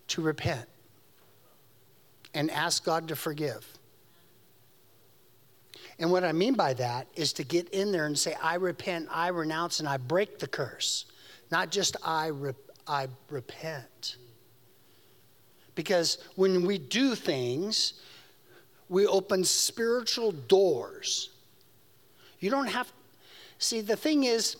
to 0.08 0.22
repent 0.22 0.66
and 2.32 2.50
ask 2.50 2.86
God 2.86 3.06
to 3.08 3.14
forgive. 3.14 3.66
And 5.98 6.10
what 6.10 6.24
I 6.24 6.32
mean 6.32 6.54
by 6.54 6.72
that 6.72 7.06
is 7.14 7.34
to 7.34 7.44
get 7.44 7.68
in 7.68 7.92
there 7.92 8.06
and 8.06 8.18
say, 8.18 8.34
I 8.42 8.54
repent, 8.54 9.06
I 9.10 9.28
renounce, 9.28 9.78
and 9.78 9.86
I 9.86 9.98
break 9.98 10.38
the 10.38 10.48
curse. 10.48 11.04
Not 11.50 11.70
just 11.70 11.98
I, 12.02 12.28
re- 12.28 12.54
I 12.86 13.08
repent. 13.28 14.16
Because 15.74 16.16
when 16.34 16.64
we 16.64 16.78
do 16.78 17.14
things, 17.14 18.00
we 18.88 19.06
open 19.06 19.44
spiritual 19.44 20.32
doors. 20.32 21.30
You 22.40 22.50
don't 22.50 22.68
have, 22.68 22.92
see, 23.58 23.80
the 23.80 23.96
thing 23.96 24.24
is, 24.24 24.56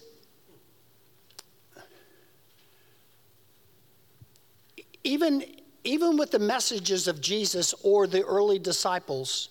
even, 5.05 5.45
even 5.85 6.17
with 6.17 6.33
the 6.33 6.39
messages 6.39 7.07
of 7.07 7.21
Jesus 7.21 7.75
or 7.83 8.07
the 8.07 8.25
early 8.25 8.59
disciples, 8.59 9.51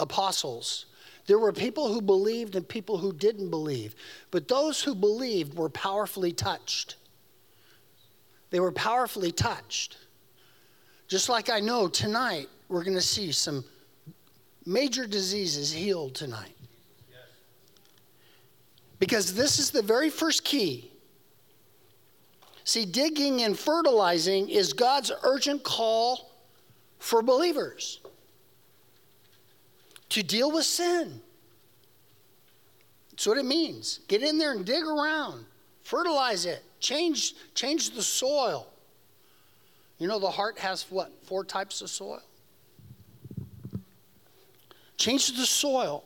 apostles, 0.00 0.86
there 1.26 1.38
were 1.38 1.52
people 1.52 1.92
who 1.92 2.00
believed 2.00 2.56
and 2.56 2.66
people 2.66 2.98
who 2.98 3.12
didn't 3.12 3.50
believe. 3.50 3.94
But 4.30 4.48
those 4.48 4.82
who 4.82 4.94
believed 4.94 5.54
were 5.54 5.68
powerfully 5.68 6.32
touched. 6.32 6.96
They 8.50 8.60
were 8.60 8.72
powerfully 8.72 9.32
touched. 9.32 9.98
Just 11.08 11.28
like 11.28 11.50
I 11.50 11.60
know 11.60 11.88
tonight, 11.88 12.48
we're 12.68 12.84
going 12.84 12.94
to 12.94 13.02
see 13.02 13.32
some 13.32 13.64
major 14.66 15.06
diseases 15.06 15.72
healed 15.72 16.14
tonight. 16.14 16.52
Because 18.98 19.34
this 19.34 19.58
is 19.58 19.70
the 19.70 19.82
very 19.82 20.10
first 20.10 20.44
key 20.44 20.90
See, 22.66 22.84
digging 22.84 23.42
and 23.42 23.56
fertilizing 23.56 24.48
is 24.48 24.72
God's 24.72 25.12
urgent 25.22 25.62
call 25.62 26.32
for 26.98 27.22
believers 27.22 28.00
to 30.08 30.20
deal 30.24 30.50
with 30.50 30.64
sin. 30.64 31.20
That's 33.12 33.24
what 33.24 33.38
it 33.38 33.44
means. 33.44 34.00
Get 34.08 34.24
in 34.24 34.36
there 34.36 34.50
and 34.50 34.66
dig 34.66 34.82
around, 34.82 35.44
fertilize 35.84 36.44
it, 36.44 36.64
change, 36.80 37.34
change 37.54 37.90
the 37.90 38.02
soil. 38.02 38.66
You 39.98 40.08
know, 40.08 40.18
the 40.18 40.28
heart 40.28 40.58
has 40.58 40.86
what? 40.90 41.12
Four 41.22 41.44
types 41.44 41.82
of 41.82 41.88
soil? 41.88 42.20
Change 44.96 45.36
the 45.36 45.46
soil. 45.46 46.04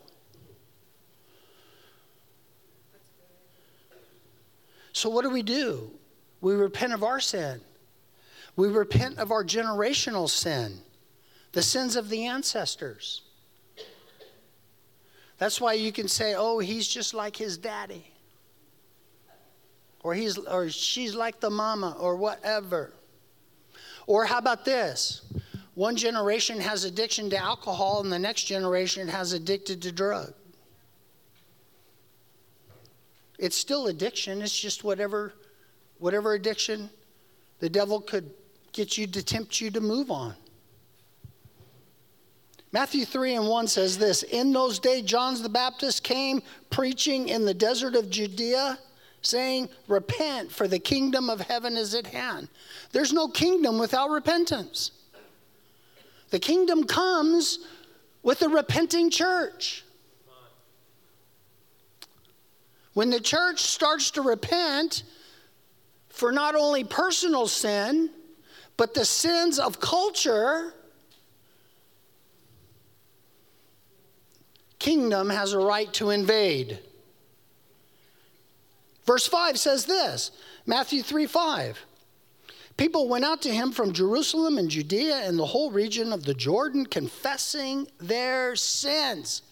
So, 4.93 5.09
what 5.09 5.23
do 5.23 5.31
we 5.31 5.43
do? 5.43 5.91
We 6.41 6.55
repent 6.55 6.93
of 6.93 7.03
our 7.05 7.21
sin. 7.21 7.61
We 8.57 8.69
repent 8.69 9.19
of 9.19 9.31
our 9.31 9.45
generational 9.45 10.29
sin, 10.29 10.79
the 11.53 11.63
sins 11.63 11.97
of 11.97 12.09
the 12.09 12.27
ancestors. 12.27 13.23
That's 15.39 15.61
why 15.61 15.73
you 15.75 15.93
can 15.93 16.09
say, 16.09 16.35
oh, 16.37 16.59
he's 16.59 16.87
just 16.87 17.15
like 17.15 17.35
his 17.35 17.57
daddy. 17.57 18.05
Or, 20.03 20.13
he's, 20.15 20.37
or 20.37 20.69
she's 20.69 21.15
like 21.15 21.41
the 21.41 21.49
mama, 21.49 21.97
or 21.99 22.17
whatever. 22.17 22.93
Or 24.07 24.27
how 24.27 24.39
about 24.39 24.65
this? 24.65 25.23
One 25.81 25.97
generation 25.97 26.61
has 26.61 26.85
addiction 26.85 27.31
to 27.31 27.39
alcohol, 27.39 28.03
and 28.03 28.13
the 28.13 28.19
next 28.19 28.45
generation 28.45 29.09
has 29.09 29.33
addicted 29.33 29.81
to 29.81 29.91
drug. 29.91 30.35
It's 33.39 33.57
still 33.57 33.87
addiction. 33.87 34.43
It's 34.43 34.61
just 34.61 34.85
whatever, 34.85 35.33
whatever 35.97 36.35
addiction 36.35 36.91
the 37.61 37.71
devil 37.71 38.03
could 38.03 38.31
get 38.73 38.99
you 38.99 39.07
to 39.07 39.23
tempt 39.23 39.59
you 39.63 39.71
to 39.71 39.81
move 39.81 40.11
on. 40.11 40.35
Matthew 42.73 43.07
3 43.07 43.37
and 43.37 43.49
1 43.49 43.67
says 43.67 43.97
this 43.97 44.23
In 44.23 44.53
those 44.53 44.79
days, 44.79 45.05
John 45.05 45.43
the 45.43 45.49
Baptist 45.49 46.05
came 46.05 46.43
preaching 46.69 47.31
in 47.31 47.47
the 47.47 47.55
desert 47.55 47.97
of 47.97 48.11
Judea, 48.11 48.79
saying, 49.23 49.71
Repent, 49.89 50.53
for 50.53 50.69
the 50.69 50.79
kingdom 50.79 51.31
of 51.31 51.41
heaven 51.41 51.79
is 51.79 51.95
at 51.95 52.09
hand. 52.09 52.51
There's 52.93 53.15
no 53.15 53.29
kingdom 53.29 53.79
without 53.79 54.11
repentance. 54.11 54.91
The 56.31 56.39
kingdom 56.39 56.85
comes 56.85 57.61
with 58.23 58.43
a 58.43 58.49
repenting 58.49 59.11
church. 59.11 59.85
When 62.95 63.11
the 63.11 63.21
church 63.21 63.61
starts 63.61 64.11
to 64.13 64.23
repent 64.23 65.05
for 66.09 66.33
not 66.33 66.55
only 66.55 66.85
personal 66.85 67.47
sin, 67.47 68.11
but 68.77 68.95
the 68.95 69.05
sins 69.05 69.59
of 69.59 69.81
culture, 69.81 70.75
kingdom 74.79 75.31
has 75.31 75.53
a 75.53 75.59
right 75.59 75.93
to 75.95 76.11
invade. 76.11 76.79
Verse 79.05 79.27
5 79.27 79.59
says 79.59 79.87
this 79.87 80.31
Matthew 80.67 81.03
3 81.03 81.27
5. 81.27 81.79
People 82.77 83.09
went 83.09 83.25
out 83.25 83.43
to 83.43 83.51
him 83.51 83.73
from 83.73 83.93
Jerusalem 83.93 84.57
and 84.57 84.71
Judea 84.71 85.17
and 85.25 85.39
the 85.39 85.47
whole 85.47 85.71
region 85.71 86.13
of 86.13 86.25
the 86.25 86.35
Jordan, 86.35 86.87
confessing 86.87 87.87
their 87.99 88.57
sins. 88.57 89.43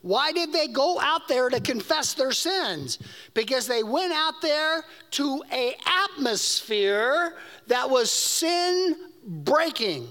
Why 0.00 0.32
did 0.32 0.52
they 0.52 0.66
go 0.66 0.98
out 1.00 1.28
there 1.28 1.48
to 1.48 1.60
confess 1.60 2.14
their 2.14 2.32
sins? 2.32 2.98
Because 3.34 3.68
they 3.68 3.84
went 3.84 4.12
out 4.12 4.42
there 4.42 4.84
to 5.12 5.44
a 5.52 5.76
atmosphere 5.86 7.36
that 7.68 7.88
was 7.88 8.10
sin 8.10 8.96
breaking. 9.24 10.08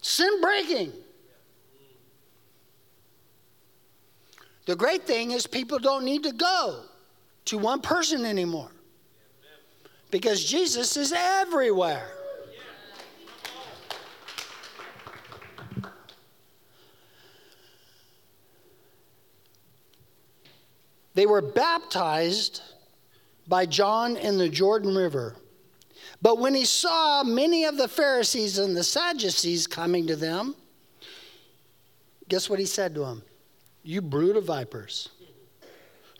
Sin 0.00 0.40
breaking. 0.40 0.92
The 4.64 4.74
great 4.74 5.06
thing 5.06 5.32
is, 5.32 5.46
people 5.46 5.78
don't 5.78 6.04
need 6.04 6.22
to 6.22 6.32
go 6.32 6.84
to 7.44 7.58
one 7.58 7.82
person 7.82 8.24
anymore 8.24 8.70
because 10.12 10.44
Jesus 10.44 10.96
is 10.98 11.12
everywhere. 11.16 12.06
They 21.14 21.26
were 21.26 21.42
baptized 21.42 22.62
by 23.48 23.66
John 23.66 24.16
in 24.16 24.38
the 24.38 24.48
Jordan 24.48 24.94
River. 24.94 25.34
But 26.20 26.38
when 26.38 26.54
he 26.54 26.64
saw 26.64 27.24
many 27.24 27.64
of 27.64 27.76
the 27.76 27.88
Pharisees 27.88 28.58
and 28.58 28.76
the 28.76 28.84
Sadducees 28.84 29.66
coming 29.66 30.06
to 30.06 30.16
them, 30.16 30.54
guess 32.28 32.48
what 32.48 32.58
he 32.58 32.66
said 32.66 32.94
to 32.94 33.00
them? 33.00 33.22
You 33.82 34.02
brood 34.02 34.36
of 34.36 34.44
vipers. 34.44 35.08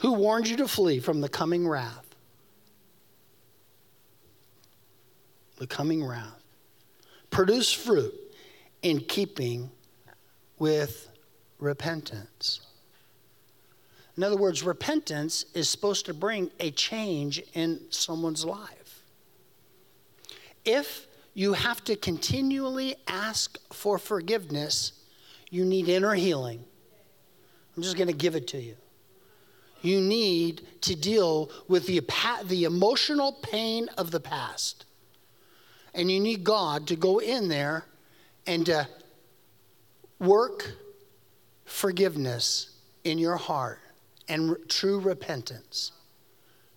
Who 0.00 0.14
warned 0.14 0.48
you 0.48 0.56
to 0.56 0.68
flee 0.68 0.98
from 0.98 1.20
the 1.20 1.28
coming 1.28 1.68
wrath? 1.68 2.11
The 5.62 5.68
coming 5.68 6.04
wrath. 6.04 6.42
Produce 7.30 7.72
fruit 7.72 8.12
in 8.82 8.98
keeping 8.98 9.70
with 10.58 11.08
repentance. 11.60 12.62
In 14.16 14.24
other 14.24 14.36
words, 14.36 14.64
repentance 14.64 15.44
is 15.54 15.68
supposed 15.68 16.04
to 16.06 16.14
bring 16.14 16.50
a 16.58 16.72
change 16.72 17.44
in 17.54 17.80
someone's 17.90 18.44
life. 18.44 19.04
If 20.64 21.06
you 21.32 21.52
have 21.52 21.84
to 21.84 21.94
continually 21.94 22.96
ask 23.06 23.56
for 23.72 23.98
forgiveness, 23.98 24.94
you 25.48 25.64
need 25.64 25.88
inner 25.88 26.14
healing. 26.14 26.64
I'm 27.76 27.84
just 27.84 27.96
going 27.96 28.08
to 28.08 28.12
give 28.12 28.34
it 28.34 28.48
to 28.48 28.60
you. 28.60 28.74
You 29.80 30.00
need 30.00 30.66
to 30.80 30.96
deal 30.96 31.52
with 31.68 31.86
the, 31.86 32.00
the 32.46 32.64
emotional 32.64 33.38
pain 33.44 33.88
of 33.96 34.10
the 34.10 34.18
past. 34.18 34.86
And 35.94 36.10
you 36.10 36.20
need 36.20 36.44
God 36.44 36.86
to 36.88 36.96
go 36.96 37.18
in 37.18 37.48
there 37.48 37.84
and 38.46 38.64
to 38.66 38.88
work 40.18 40.72
forgiveness 41.64 42.70
in 43.04 43.18
your 43.18 43.36
heart 43.36 43.80
and 44.28 44.56
true 44.68 45.00
repentance. 45.00 45.92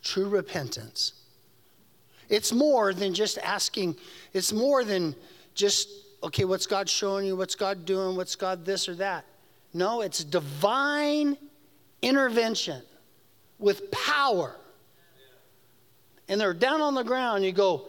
True 0.02 0.28
repentance. 0.28 1.14
It's 2.30 2.52
more 2.52 2.94
than 2.94 3.14
just 3.14 3.38
asking, 3.38 3.96
it's 4.34 4.52
more 4.52 4.84
than 4.84 5.16
just, 5.54 5.90
okay, 6.24 6.44
what's 6.46 6.66
God 6.66 6.90
showing 6.90 7.26
you? 7.26 7.36
What's 7.36 7.56
God 7.56 7.86
doing? 7.86 8.16
What's 8.16 8.36
God 8.36 8.66
this 8.66 8.90
or 8.90 8.96
that? 8.96 9.26
No, 9.74 10.02
it's 10.02 10.24
divine 10.24 11.38
intervention 12.02 12.82
with 13.60 13.92
power. 13.92 14.56
And 16.28 16.42
they're 16.42 16.54
down 16.54 16.82
on 16.82 16.96
the 16.96 17.04
ground. 17.04 17.46
You 17.46 17.52
go, 17.52 17.88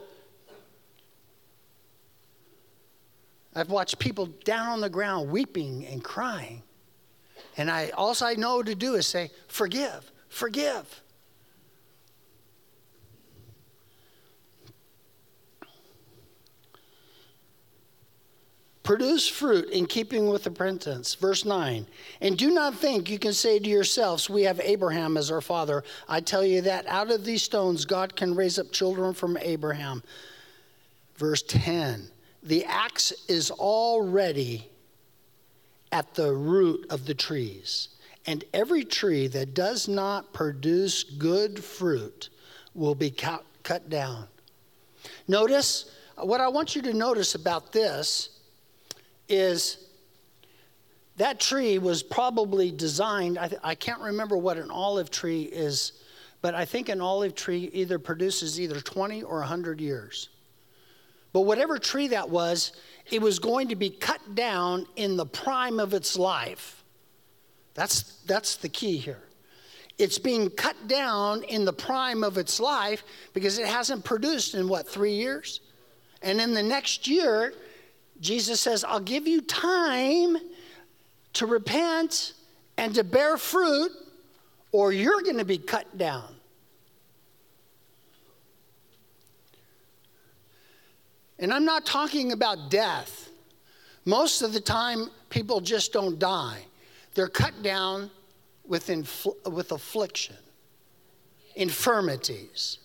I've 3.56 3.70
watched 3.70 3.98
people 3.98 4.26
down 4.44 4.68
on 4.68 4.80
the 4.82 4.90
ground 4.90 5.30
weeping 5.30 5.86
and 5.86 6.04
crying. 6.04 6.62
And 7.56 7.70
I 7.70 7.88
all 7.90 8.14
I 8.20 8.34
know 8.34 8.62
to 8.62 8.74
do 8.74 8.94
is 8.94 9.06
say, 9.06 9.30
forgive, 9.48 10.12
forgive. 10.28 11.00
Produce 18.82 19.26
fruit 19.26 19.70
in 19.70 19.86
keeping 19.86 20.28
with 20.28 20.46
repentance. 20.46 21.16
Verse 21.16 21.44
9. 21.44 21.86
And 22.20 22.38
do 22.38 22.52
not 22.52 22.76
think 22.76 23.10
you 23.10 23.18
can 23.18 23.32
say 23.32 23.58
to 23.58 23.68
yourselves, 23.68 24.30
We 24.30 24.42
have 24.42 24.60
Abraham 24.60 25.16
as 25.16 25.28
our 25.28 25.40
father. 25.40 25.82
I 26.08 26.20
tell 26.20 26.44
you 26.44 26.60
that 26.60 26.86
out 26.86 27.10
of 27.10 27.24
these 27.24 27.42
stones, 27.42 27.84
God 27.84 28.14
can 28.14 28.36
raise 28.36 28.60
up 28.60 28.70
children 28.70 29.12
from 29.12 29.38
Abraham. 29.38 30.04
Verse 31.16 31.42
10. 31.42 32.10
The 32.46 32.64
axe 32.64 33.12
is 33.26 33.50
already 33.50 34.70
at 35.90 36.14
the 36.14 36.32
root 36.32 36.86
of 36.90 37.04
the 37.04 37.14
trees, 37.14 37.88
and 38.24 38.44
every 38.54 38.84
tree 38.84 39.26
that 39.26 39.52
does 39.52 39.88
not 39.88 40.32
produce 40.32 41.02
good 41.02 41.62
fruit 41.62 42.28
will 42.72 42.94
be 42.94 43.10
cut, 43.10 43.44
cut 43.64 43.90
down. 43.90 44.28
Notice, 45.26 45.90
what 46.16 46.40
I 46.40 46.46
want 46.46 46.76
you 46.76 46.82
to 46.82 46.94
notice 46.94 47.34
about 47.34 47.72
this 47.72 48.38
is 49.28 49.88
that 51.16 51.40
tree 51.40 51.78
was 51.78 52.04
probably 52.04 52.70
designed, 52.70 53.38
I, 53.38 53.48
th- 53.48 53.60
I, 53.64 53.74
can't 53.74 54.00
remember 54.00 54.36
what 54.36 54.56
an 54.56 54.70
olive 54.70 55.10
tree 55.10 55.42
is, 55.42 56.04
but 56.42 56.54
I 56.54 56.64
think 56.64 56.90
an 56.90 57.00
olive 57.00 57.34
tree 57.34 57.70
either 57.72 57.98
produces 57.98 58.60
either 58.60 58.80
20 58.80 59.24
or 59.24 59.38
100 59.38 59.80
years. 59.80 60.28
But 61.36 61.42
whatever 61.42 61.78
tree 61.78 62.08
that 62.08 62.30
was, 62.30 62.72
it 63.10 63.20
was 63.20 63.38
going 63.38 63.68
to 63.68 63.76
be 63.76 63.90
cut 63.90 64.34
down 64.34 64.86
in 64.96 65.18
the 65.18 65.26
prime 65.26 65.78
of 65.78 65.92
its 65.92 66.16
life. 66.16 66.82
That's, 67.74 68.22
that's 68.22 68.56
the 68.56 68.70
key 68.70 68.96
here. 68.96 69.22
It's 69.98 70.18
being 70.18 70.48
cut 70.48 70.88
down 70.88 71.42
in 71.42 71.66
the 71.66 71.74
prime 71.74 72.24
of 72.24 72.38
its 72.38 72.58
life 72.58 73.04
because 73.34 73.58
it 73.58 73.66
hasn't 73.66 74.02
produced 74.02 74.54
in 74.54 74.66
what, 74.66 74.88
three 74.88 75.12
years? 75.12 75.60
And 76.22 76.40
in 76.40 76.54
the 76.54 76.62
next 76.62 77.06
year, 77.06 77.52
Jesus 78.18 78.58
says, 78.58 78.82
I'll 78.82 78.98
give 78.98 79.28
you 79.28 79.42
time 79.42 80.38
to 81.34 81.44
repent 81.44 82.32
and 82.78 82.94
to 82.94 83.04
bear 83.04 83.36
fruit, 83.36 83.92
or 84.72 84.90
you're 84.90 85.20
going 85.20 85.36
to 85.36 85.44
be 85.44 85.58
cut 85.58 85.98
down. 85.98 86.35
And 91.38 91.52
I'm 91.52 91.64
not 91.64 91.84
talking 91.84 92.32
about 92.32 92.70
death. 92.70 93.30
Most 94.04 94.42
of 94.42 94.52
the 94.52 94.60
time, 94.60 95.10
people 95.30 95.60
just 95.60 95.92
don't 95.92 96.18
die. 96.18 96.64
They're 97.14 97.28
cut 97.28 97.62
down 97.62 98.10
with, 98.66 98.88
infl- 98.88 99.50
with 99.50 99.72
affliction, 99.72 100.36
infirmities, 101.54 102.78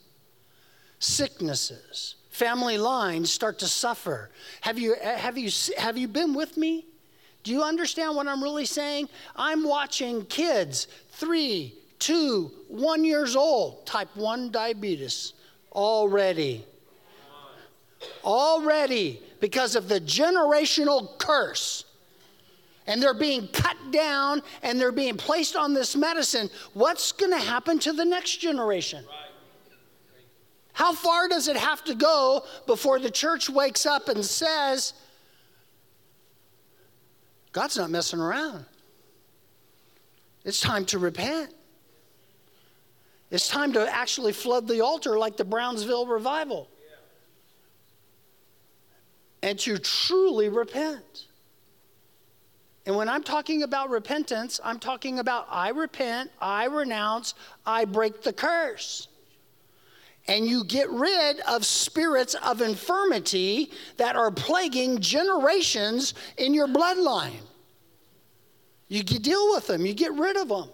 sicknesses 1.00 2.16
family 2.32 2.78
lines 2.78 3.32
start 3.32 3.60
to 3.60 3.68
suffer. 3.68 4.32
Have 4.62 4.80
you, 4.80 4.96
eh, 5.00 5.16
have 5.18 5.38
you, 5.38 5.52
have 5.78 5.98
you 5.98 6.08
been 6.08 6.34
with 6.34 6.58
me? 6.58 6.88
Do 7.44 7.52
you 7.52 7.62
understand 7.62 8.16
what 8.16 8.28
I'm 8.28 8.42
really 8.42 8.66
saying? 8.66 9.10
I'm 9.36 9.64
watching 9.64 10.26
kids, 10.26 10.88
three, 11.12 11.76
two, 12.00 12.52
one 12.68 13.04
years 13.04 13.36
old, 13.36 13.86
type 13.86 14.10
1 14.16 14.50
diabetes, 14.52 15.34
already. 15.74 16.66
Already, 18.24 19.22
because 19.40 19.76
of 19.76 19.88
the 19.88 20.00
generational 20.00 21.18
curse. 21.18 21.86
And 22.88 23.02
they're 23.02 23.14
being 23.14 23.48
cut 23.50 23.78
down 23.92 24.42
and 24.64 24.80
they're 24.80 24.92
being 24.92 25.16
placed 25.16 25.56
on 25.56 25.74
this 25.74 25.96
medicine. 25.96 26.50
What's 26.74 27.12
going 27.12 27.32
to 27.32 27.40
happen 27.40 27.80
to 27.80 27.94
the 27.94 28.06
next 28.06 28.38
generation? 28.38 29.06
How 30.74 30.94
far 30.94 31.28
does 31.28 31.48
it 31.48 31.58
have 31.58 31.84
to 31.86 31.96
go 31.96 32.44
before 32.66 33.00
the 33.00 33.12
church 33.12 33.50
wakes 33.50 33.86
up 33.86 34.10
and 34.10 34.26
says, 34.26 34.94
God's 37.52 37.78
not 37.78 37.90
messing 37.90 38.20
around. 38.20 38.66
It's 40.44 40.62
time 40.62 40.86
to 40.86 41.00
repent. 41.00 41.54
It's 43.30 43.48
time 43.48 43.74
to 43.74 43.94
actually 43.94 44.34
flood 44.34 44.68
the 44.68 44.82
altar 44.82 45.18
like 45.18 45.38
the 45.38 45.46
Brownsville 45.46 46.06
revival. 46.08 46.68
And 49.44 49.58
to 49.60 49.78
truly 49.78 50.50
repent. 50.50 51.26
And 52.86 52.96
when 52.96 53.10
I'm 53.10 53.24
talking 53.24 53.64
about 53.64 53.90
repentance, 53.90 54.60
I'm 54.64 54.80
talking 54.80 55.20
about 55.20 55.48
I 55.50 55.70
repent, 55.70 56.32
I 56.42 56.66
renounce, 56.66 57.36
I 57.66 57.86
break 57.86 58.24
the 58.24 58.34
curse. 58.34 59.08
And 60.28 60.46
you 60.46 60.64
get 60.64 60.90
rid 60.90 61.40
of 61.42 61.66
spirits 61.66 62.36
of 62.36 62.62
infirmity 62.62 63.72
that 63.98 64.16
are 64.16 64.32
plaguing 64.32 65.00
generations 65.00 66.14
in 66.38 66.54
your 66.54 66.68
bloodline. 66.68 67.44
You 68.88 69.04
deal 69.04 69.52
with 69.54 69.68
them, 69.68 69.86
you 69.86 69.94
get 69.94 70.14
rid 70.14 70.38
of 70.38 70.50
them. 70.50 70.70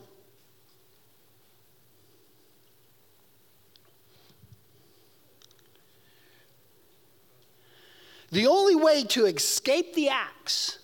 The 8.32 8.48
only 8.48 8.76
way 8.76 9.04
to 9.06 9.26
escape 9.26 9.94
the 9.94 10.10
axe 10.10 10.80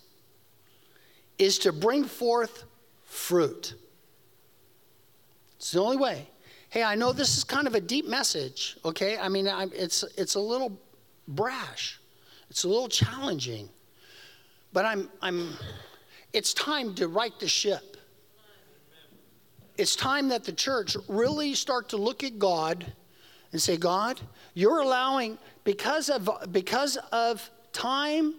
is 1.37 1.59
to 1.59 1.73
bring 1.73 2.05
forth 2.05 2.63
fruit. 3.03 3.75
It's 5.57 5.71
the 5.71 5.81
only 5.81 5.97
way. 5.97 6.29
Hey, 6.69 6.83
I 6.83 6.95
know 6.95 7.13
this 7.13 7.37
is 7.37 7.43
kind 7.43 7.67
of 7.67 7.75
a 7.75 7.81
deep 7.81 8.07
message, 8.07 8.77
okay? 8.83 9.17
I 9.17 9.29
mean, 9.29 9.47
I'm, 9.47 9.71
it's, 9.75 10.03
it's 10.17 10.35
a 10.35 10.39
little 10.39 10.79
brash, 11.27 11.99
it's 12.49 12.63
a 12.63 12.67
little 12.67 12.89
challenging, 12.89 13.69
but 14.71 14.85
I'm, 14.85 15.09
I'm, 15.21 15.53
it's 16.33 16.53
time 16.53 16.95
to 16.95 17.07
right 17.07 17.37
the 17.39 17.47
ship. 17.47 17.97
It's 19.77 19.95
time 19.95 20.29
that 20.29 20.43
the 20.43 20.51
church 20.51 20.97
really 21.07 21.53
start 21.53 21.89
to 21.89 21.97
look 21.97 22.23
at 22.23 22.39
God 22.39 22.85
and 23.51 23.61
say, 23.61 23.77
God, 23.77 24.19
you're 24.53 24.79
allowing, 24.79 25.37
because 25.63 26.09
of, 26.09 26.29
because 26.51 26.97
of 27.11 27.49
time 27.71 28.35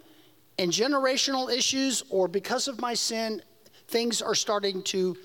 and 0.59 0.71
generational 0.71 1.51
issues 1.53 2.03
or 2.11 2.29
because 2.29 2.69
of 2.69 2.81
my 2.81 2.95
sin, 2.95 3.43
things 3.89 4.23
are 4.23 4.35
starting 4.35 4.83
to 4.83 5.17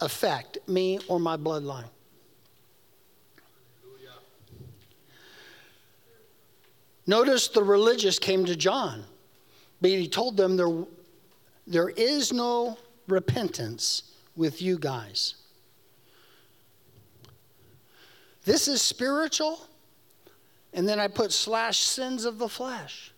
affect 0.00 0.58
me 0.68 0.98
or 1.08 1.18
my 1.18 1.36
bloodline. 1.36 1.88
Notice 7.06 7.48
the 7.48 7.64
religious 7.64 8.18
came 8.18 8.44
to 8.44 8.54
John, 8.54 9.04
but 9.80 9.90
he 9.90 10.08
told 10.08 10.36
them 10.36 10.56
there, 10.56 10.84
there 11.66 11.88
is 11.88 12.32
no 12.32 12.78
repentance 13.08 14.04
with 14.36 14.62
you 14.62 14.78
guys. 14.78 15.34
This 18.44 18.68
is 18.68 18.82
spiritual, 18.82 19.60
and 20.72 20.88
then 20.88 20.98
I 20.98 21.08
put 21.08 21.32
slash 21.32 21.80
sins 21.80 22.24
of 22.24 22.38
the 22.38 22.48
flesh. 22.48 23.12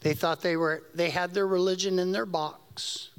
They 0.00 0.14
thought 0.14 0.40
they 0.40 0.56
were 0.56 0.84
they 0.94 1.10
had 1.10 1.32
their 1.32 1.46
religion 1.46 1.98
in 1.98 2.12
their 2.12 2.26
box, 2.26 3.10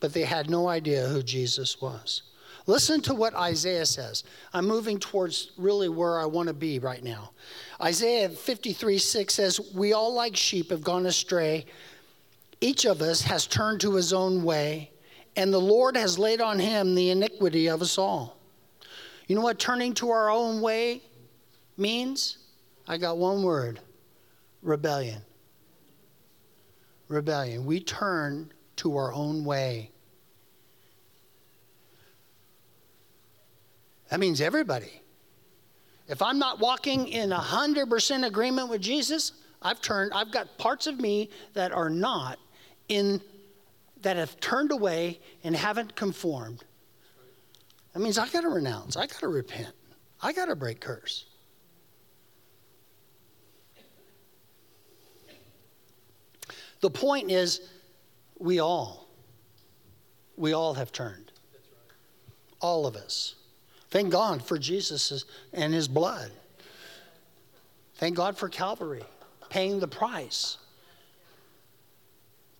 but 0.00 0.12
they 0.12 0.24
had 0.24 0.48
no 0.48 0.68
idea 0.68 1.08
who 1.08 1.22
Jesus 1.22 1.80
was. 1.80 2.22
Listen 2.66 3.02
to 3.02 3.14
what 3.14 3.34
Isaiah 3.34 3.84
says. 3.84 4.24
I'm 4.54 4.66
moving 4.66 4.98
towards 4.98 5.50
really 5.58 5.90
where 5.90 6.18
I 6.18 6.24
want 6.24 6.48
to 6.48 6.54
be 6.54 6.78
right 6.78 7.02
now. 7.04 7.32
Isaiah 7.82 8.30
53 8.30 8.96
6 8.96 9.34
says, 9.34 9.60
We 9.74 9.92
all 9.92 10.14
like 10.14 10.34
sheep 10.34 10.70
have 10.70 10.82
gone 10.82 11.04
astray. 11.04 11.66
Each 12.62 12.86
of 12.86 13.02
us 13.02 13.20
has 13.22 13.46
turned 13.46 13.80
to 13.82 13.94
his 13.94 14.14
own 14.14 14.42
way, 14.42 14.90
and 15.36 15.52
the 15.52 15.60
Lord 15.60 15.96
has 15.98 16.18
laid 16.18 16.40
on 16.40 16.58
him 16.58 16.94
the 16.94 17.10
iniquity 17.10 17.68
of 17.68 17.82
us 17.82 17.98
all. 17.98 18.38
You 19.26 19.36
know 19.36 19.42
what 19.42 19.58
turning 19.58 19.92
to 19.94 20.10
our 20.10 20.30
own 20.30 20.62
way 20.62 21.02
means? 21.76 22.38
I 22.86 22.98
got 22.98 23.16
one 23.18 23.42
word 23.42 23.80
rebellion 24.62 25.22
rebellion. 27.08 27.64
We 27.64 27.80
turn 27.80 28.52
to 28.76 28.96
our 28.96 29.12
own 29.12 29.44
way. 29.44 29.90
That 34.10 34.20
means 34.20 34.40
everybody. 34.40 35.00
If 36.08 36.20
I'm 36.20 36.38
not 36.38 36.60
walking 36.60 37.08
in 37.08 37.30
100% 37.30 38.26
agreement 38.26 38.68
with 38.68 38.82
Jesus, 38.82 39.32
I've 39.62 39.80
turned, 39.80 40.12
I've 40.12 40.30
got 40.30 40.58
parts 40.58 40.86
of 40.86 41.00
me 41.00 41.30
that 41.54 41.72
are 41.72 41.88
not 41.88 42.38
in, 42.88 43.20
that 44.02 44.16
have 44.16 44.38
turned 44.40 44.70
away 44.70 45.20
and 45.42 45.56
haven't 45.56 45.96
conformed. 45.96 46.62
That 47.94 48.00
means 48.00 48.18
I 48.18 48.28
got 48.28 48.42
to 48.42 48.50
renounce, 48.50 48.96
I 48.96 49.06
got 49.06 49.20
to 49.20 49.28
repent, 49.28 49.72
I 50.20 50.32
got 50.32 50.46
to 50.46 50.56
break 50.56 50.80
curse. 50.80 51.26
The 56.84 56.90
point 56.90 57.30
is, 57.30 57.62
we 58.38 58.58
all, 58.58 59.08
we 60.36 60.52
all 60.52 60.74
have 60.74 60.92
turned. 60.92 61.32
All 62.60 62.86
of 62.86 62.94
us. 62.94 63.36
Thank 63.88 64.10
God 64.10 64.44
for 64.44 64.58
Jesus 64.58 65.24
and 65.54 65.72
his 65.72 65.88
blood. 65.88 66.30
Thank 67.94 68.16
God 68.16 68.36
for 68.36 68.50
Calvary 68.50 69.02
paying 69.48 69.80
the 69.80 69.88
price, 69.88 70.58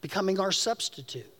becoming 0.00 0.40
our 0.40 0.52
substitute. 0.52 1.30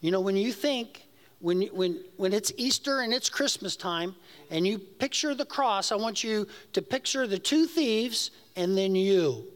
You 0.00 0.12
know, 0.12 0.22
when 0.22 0.34
you 0.34 0.50
think, 0.50 1.04
when, 1.40 1.60
when, 1.74 2.02
when 2.16 2.32
it's 2.32 2.54
Easter 2.56 3.00
and 3.00 3.12
it's 3.12 3.28
Christmas 3.28 3.76
time, 3.76 4.14
and 4.50 4.66
you 4.66 4.78
picture 4.78 5.34
the 5.34 5.44
cross, 5.44 5.92
I 5.92 5.96
want 5.96 6.24
you 6.24 6.48
to 6.72 6.80
picture 6.80 7.26
the 7.26 7.38
two 7.38 7.66
thieves 7.66 8.30
and 8.56 8.78
then 8.78 8.94
you 8.94 9.46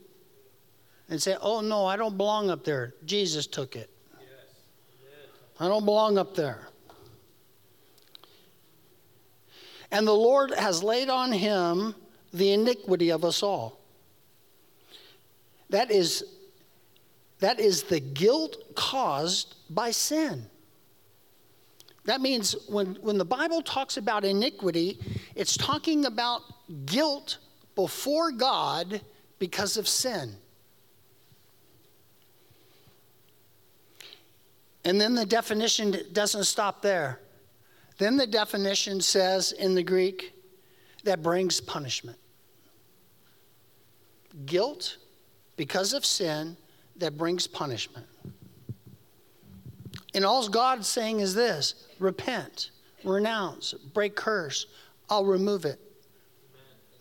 and 1.11 1.21
say, 1.21 1.35
oh 1.41 1.59
no, 1.59 1.85
I 1.85 1.97
don't 1.97 2.17
belong 2.17 2.49
up 2.49 2.63
there. 2.63 2.95
Jesus 3.05 3.45
took 3.45 3.75
it. 3.75 3.89
I 5.59 5.67
don't 5.67 5.83
belong 5.83 6.17
up 6.17 6.33
there. 6.33 6.69
And 9.91 10.07
the 10.07 10.13
Lord 10.13 10.53
has 10.53 10.81
laid 10.81 11.09
on 11.09 11.33
him 11.33 11.93
the 12.33 12.53
iniquity 12.53 13.11
of 13.11 13.25
us 13.25 13.43
all. 13.43 13.81
That 15.69 15.91
is, 15.91 16.23
that 17.39 17.59
is 17.59 17.83
the 17.83 17.99
guilt 17.99 18.73
caused 18.75 19.55
by 19.69 19.91
sin. 19.91 20.45
That 22.05 22.21
means 22.21 22.55
when, 22.69 22.95
when 23.01 23.17
the 23.17 23.25
Bible 23.25 23.61
talks 23.61 23.97
about 23.97 24.23
iniquity, 24.23 24.97
it's 25.35 25.57
talking 25.57 26.05
about 26.05 26.41
guilt 26.85 27.37
before 27.75 28.31
God 28.31 29.01
because 29.39 29.75
of 29.75 29.89
sin. 29.89 30.37
And 34.83 34.99
then 34.99 35.13
the 35.13 35.25
definition 35.25 35.95
doesn't 36.11 36.45
stop 36.45 36.81
there. 36.81 37.19
Then 37.97 38.17
the 38.17 38.27
definition 38.27 38.99
says 39.01 39.51
in 39.51 39.75
the 39.75 39.83
Greek 39.83 40.33
that 41.03 41.21
brings 41.21 41.61
punishment. 41.61 42.17
Guilt 44.45 44.97
because 45.55 45.93
of 45.93 46.05
sin 46.05 46.57
that 46.97 47.17
brings 47.17 47.45
punishment. 47.45 48.07
And 50.13 50.25
all 50.25 50.47
God's 50.47 50.87
saying 50.87 51.19
is 51.19 51.35
this 51.35 51.87
repent, 51.99 52.71
renounce, 53.03 53.73
break 53.73 54.15
curse. 54.15 54.65
I'll 55.09 55.25
remove 55.25 55.65
it. 55.65 55.79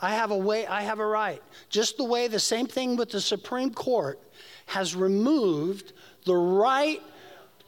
I 0.01 0.15
have 0.15 0.31
a 0.31 0.37
way, 0.37 0.67
I 0.67 0.83
have 0.83 0.99
a 0.99 1.07
right. 1.07 1.43
Just 1.69 1.97
the 1.97 2.05
way 2.05 2.29
the 2.29 2.41
same 2.41 2.67
thing 2.67 2.97
with 2.97 3.11
the 3.11 3.21
Supreme 3.21 3.73
Court 3.73 4.21
has 4.67 4.97
removed 4.97 5.93
the 6.25 6.37
right 6.37 7.03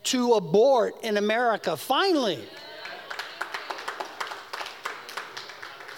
to 0.05 0.35
abort 0.35 0.95
in 1.03 1.17
America. 1.17 1.77
Finally. 1.77 2.41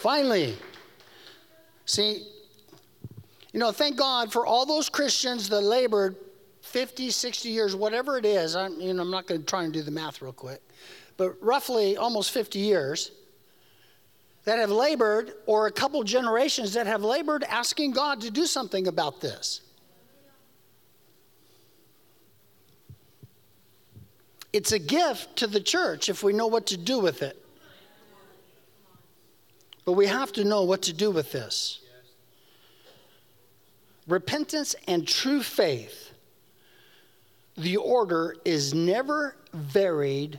Finally. 0.01 0.57
See, 1.87 2.27
You 3.55 3.61
know, 3.61 3.71
thank 3.71 3.97
God 3.97 4.33
for 4.33 4.45
all 4.45 4.67
those 4.67 4.89
Christians 4.89 5.49
that 5.51 5.61
labored 5.61 6.17
50, 6.63 7.11
60 7.11 7.49
years, 7.49 7.77
whatever 7.77 8.19
it 8.19 8.25
is. 8.27 8.57
I'm, 8.57 8.81
you 8.81 8.93
know, 8.93 9.03
I'm 9.03 9.13
not 9.13 9.29
going 9.29 9.43
to 9.43 9.47
try 9.47 9.63
and 9.63 9.73
do 9.73 9.81
the 9.81 9.93
math 9.93 10.21
real 10.21 10.33
quick, 10.33 10.61
but 11.17 11.41
roughly 11.41 11.97
almost 11.97 12.33
50 12.33 12.59
years 12.59 13.13
that 14.45 14.59
have 14.59 14.71
labored, 14.71 15.35
or 15.47 15.69
a 15.69 15.73
couple 15.73 16.03
generations 16.03 16.75
that 16.75 16.89
have 16.89 17.03
labored 17.05 17.45
asking 17.45 17.93
God 17.93 18.21
to 18.23 18.31
do 18.31 18.45
something 18.45 18.89
about 18.89 19.21
this. 19.21 19.61
It's 24.55 24.71
a 24.71 24.79
gift 24.79 25.35
to 25.39 25.49
the 25.49 25.61
church 25.61 26.09
if 26.09 26.23
we 26.23 26.33
know 26.33 26.47
what 26.47 26.67
to 26.69 26.77
do 26.77 27.01
with 27.01 27.23
it. 27.23 27.45
But 29.85 29.95
we 29.95 30.07
have 30.07 30.31
to 30.35 30.45
know 30.45 30.63
what 30.63 30.83
to 30.83 30.93
do 30.93 31.11
with 31.11 31.33
this. 31.33 31.81
Repentance 34.07 34.77
and 34.87 35.09
true 35.09 35.43
faith, 35.43 36.13
the 37.57 37.79
order 37.79 38.37
is 38.45 38.73
never 38.73 39.35
varied 39.53 40.39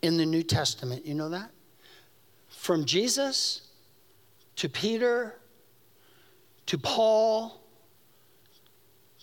in 0.00 0.16
the 0.16 0.24
New 0.24 0.42
Testament. 0.42 1.04
You 1.04 1.14
know 1.14 1.28
that? 1.28 1.50
From 2.48 2.86
Jesus 2.86 3.60
to 4.56 4.70
Peter 4.70 5.38
to 6.64 6.78
Paul 6.78 7.60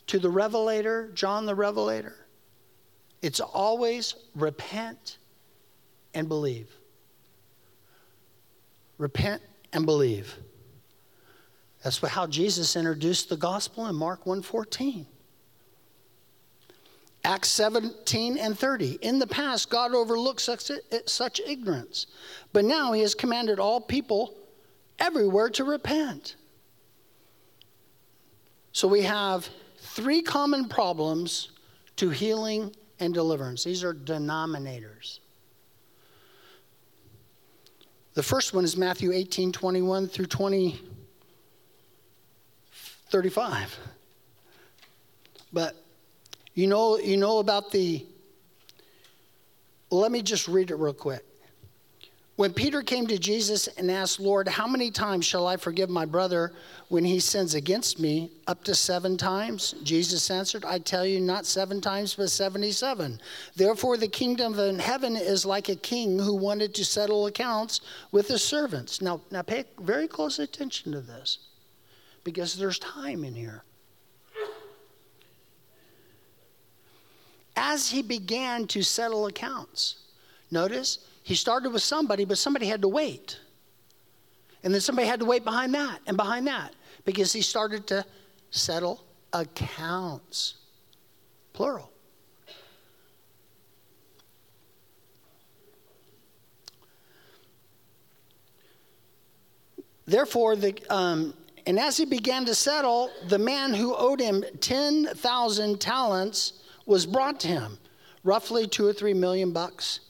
to 0.05 0.19
the 0.19 0.29
Revelator, 0.29 1.09
John 1.15 1.47
the 1.47 1.55
Revelator. 1.55 2.24
It's 3.25 3.39
always 3.39 4.13
repent 4.35 5.17
and 6.13 6.27
believe. 6.27 6.69
Repent 8.99 9.41
and 9.73 9.83
believe. 9.83 10.37
That's 11.83 11.97
how 11.97 12.27
Jesus 12.27 12.75
introduced 12.75 13.29
the 13.29 13.35
gospel 13.35 13.87
in 13.87 13.95
Mark 13.95 14.25
1:14. 14.25 15.07
Acts 17.23 17.49
17 17.49 18.37
and 18.37 18.59
30. 18.59 18.99
In 19.01 19.17
the 19.17 19.25
past, 19.25 19.71
God 19.71 19.95
overlooked 19.95 20.41
such, 20.41 20.69
such 21.07 21.39
ignorance, 21.39 22.05
but 22.53 22.63
now 22.63 22.91
He 22.91 23.01
has 23.01 23.15
commanded 23.15 23.59
all 23.59 23.81
people 23.81 24.35
everywhere 24.99 25.49
to 25.49 25.63
repent. 25.63 26.35
So 28.71 28.87
we 28.87 29.01
have 29.01 29.49
three 29.79 30.21
common 30.21 30.69
problems 30.69 31.49
to 31.95 32.11
healing 32.11 32.75
and 32.99 33.13
deliverance. 33.13 33.63
These 33.63 33.83
are 33.83 33.93
denominators. 33.93 35.19
The 38.13 38.23
first 38.23 38.53
one 38.53 38.63
is 38.63 38.77
Matthew 38.77 39.11
18 39.11 39.51
21 39.51 40.07
through 40.07 40.27
20. 40.27 40.79
35. 43.09 43.79
But 45.53 45.75
you 46.53 46.67
know, 46.67 46.97
you 46.97 47.17
know 47.17 47.39
about 47.39 47.71
the, 47.71 48.05
let 49.91 50.11
me 50.11 50.21
just 50.21 50.47
read 50.47 50.71
it 50.71 50.75
real 50.75 50.93
quick. 50.93 51.23
When 52.35 52.51
Peter 52.51 52.81
came 52.81 53.07
to 53.07 53.17
Jesus 53.17 53.67
and 53.67 53.89
asked, 53.89 54.19
Lord, 54.19 54.49
how 54.49 54.67
many 54.67 54.91
times 54.91 55.25
shall 55.25 55.47
I 55.47 55.55
forgive 55.55 55.89
my 55.89 56.03
brother 56.03 56.51
when 56.89 57.05
he 57.05 57.21
sins 57.21 57.55
against 57.55 57.97
me? 57.97 58.29
Up 58.45 58.61
to 58.65 58.75
seven 58.75 59.15
times? 59.15 59.73
Jesus 59.83 60.29
answered, 60.29 60.65
I 60.65 60.79
tell 60.79 61.05
you, 61.05 61.21
not 61.21 61.45
seven 61.45 61.79
times, 61.79 62.13
but 62.15 62.29
77. 62.29 63.21
Therefore, 63.55 63.95
the 63.95 64.09
kingdom 64.09 64.59
of 64.59 64.79
heaven 64.79 65.15
is 65.15 65.45
like 65.45 65.69
a 65.69 65.77
king 65.77 66.19
who 66.19 66.35
wanted 66.35 66.75
to 66.75 66.83
settle 66.83 67.25
accounts 67.27 67.79
with 68.11 68.27
his 68.27 68.43
servants. 68.43 69.01
Now, 69.01 69.21
now 69.31 69.41
pay 69.41 69.63
very 69.79 70.07
close 70.09 70.37
attention 70.37 70.91
to 70.91 70.99
this 70.99 71.37
because 72.25 72.55
there's 72.55 72.79
time 72.79 73.23
in 73.23 73.33
here. 73.33 73.63
As 77.55 77.89
he 77.89 78.01
began 78.01 78.67
to 78.67 78.83
settle 78.83 79.27
accounts, 79.27 79.99
notice 80.51 80.99
he 81.25 81.33
started 81.33 81.71
with 81.71 81.81
somebody, 81.81 82.23
but 82.23 82.37
somebody 82.37 82.67
had 82.67 82.83
to 82.83 82.87
wait. 82.87 83.39
And 84.63 84.71
then 84.71 84.79
somebody 84.79 85.07
had 85.07 85.19
to 85.21 85.25
wait 85.25 85.43
behind 85.43 85.73
that 85.73 85.97
and 86.05 86.15
behind 86.15 86.45
that 86.45 86.75
because 87.03 87.33
he 87.33 87.41
started 87.41 87.87
to 87.87 88.05
settle 88.51 89.03
accounts. 89.33 90.53
Plural. 91.51 91.91
Therefore, 100.05 100.55
the, 100.55 100.79
um, 100.91 101.33
and 101.65 101.79
as 101.79 101.97
he 101.97 102.05
began 102.05 102.45
to 102.45 102.53
settle, 102.53 103.09
the 103.29 103.39
man 103.39 103.73
who 103.73 103.95
owed 103.95 104.19
him 104.19 104.43
10,000 104.61 105.81
talents 105.81 106.53
was 106.85 107.07
brought 107.07 107.39
to 107.39 107.47
him, 107.47 107.79
roughly 108.23 108.67
two 108.67 108.85
or 108.85 108.93
three 108.93 109.15
million 109.15 109.51
bucks. 109.51 110.01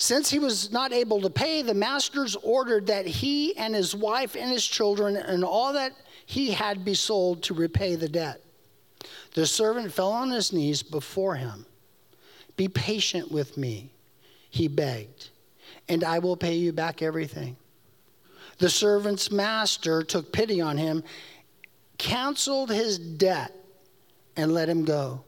Since 0.00 0.30
he 0.30 0.38
was 0.38 0.72
not 0.72 0.94
able 0.94 1.20
to 1.20 1.28
pay, 1.28 1.60
the 1.60 1.74
masters 1.74 2.34
ordered 2.34 2.86
that 2.86 3.06
he 3.06 3.54
and 3.58 3.74
his 3.74 3.94
wife 3.94 4.34
and 4.34 4.50
his 4.50 4.66
children 4.66 5.14
and 5.14 5.44
all 5.44 5.74
that 5.74 5.92
he 6.24 6.52
had 6.52 6.86
be 6.86 6.94
sold 6.94 7.42
to 7.42 7.54
repay 7.54 7.96
the 7.96 8.08
debt. 8.08 8.40
The 9.34 9.44
servant 9.44 9.92
fell 9.92 10.10
on 10.10 10.30
his 10.30 10.54
knees 10.54 10.82
before 10.82 11.34
him. 11.34 11.66
Be 12.56 12.66
patient 12.66 13.30
with 13.30 13.58
me, 13.58 13.92
he 14.48 14.68
begged, 14.68 15.28
and 15.86 16.02
I 16.02 16.18
will 16.18 16.36
pay 16.36 16.54
you 16.54 16.72
back 16.72 17.02
everything. 17.02 17.58
The 18.56 18.70
servant's 18.70 19.30
master 19.30 20.02
took 20.02 20.32
pity 20.32 20.62
on 20.62 20.78
him, 20.78 21.04
canceled 21.98 22.70
his 22.70 22.98
debt, 22.98 23.54
and 24.34 24.54
let 24.54 24.70
him 24.70 24.86
go. 24.86 25.24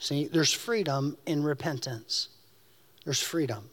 See, 0.00 0.26
there's 0.26 0.52
freedom 0.52 1.16
in 1.26 1.44
repentance. 1.44 2.30
There's 3.04 3.22
freedom. 3.22 3.70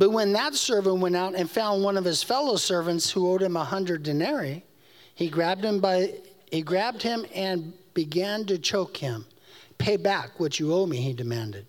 But 0.00 0.12
when 0.12 0.32
that 0.32 0.54
servant 0.54 1.00
went 1.00 1.14
out 1.14 1.34
and 1.34 1.50
found 1.50 1.84
one 1.84 1.98
of 1.98 2.06
his 2.06 2.22
fellow 2.22 2.56
servants 2.56 3.10
who 3.10 3.30
owed 3.30 3.42
him 3.42 3.54
a 3.54 3.64
hundred 3.64 4.02
denarii, 4.02 4.64
he 5.14 5.28
grabbed 5.28 5.62
him 5.62 5.78
by 5.78 6.14
he 6.50 6.62
grabbed 6.62 7.02
him 7.02 7.26
and 7.34 7.74
began 7.92 8.46
to 8.46 8.56
choke 8.56 8.96
him. 8.96 9.26
Pay 9.76 9.98
back 9.98 10.40
what 10.40 10.58
you 10.58 10.72
owe 10.72 10.86
me, 10.86 10.96
he 10.96 11.12
demanded. 11.12 11.66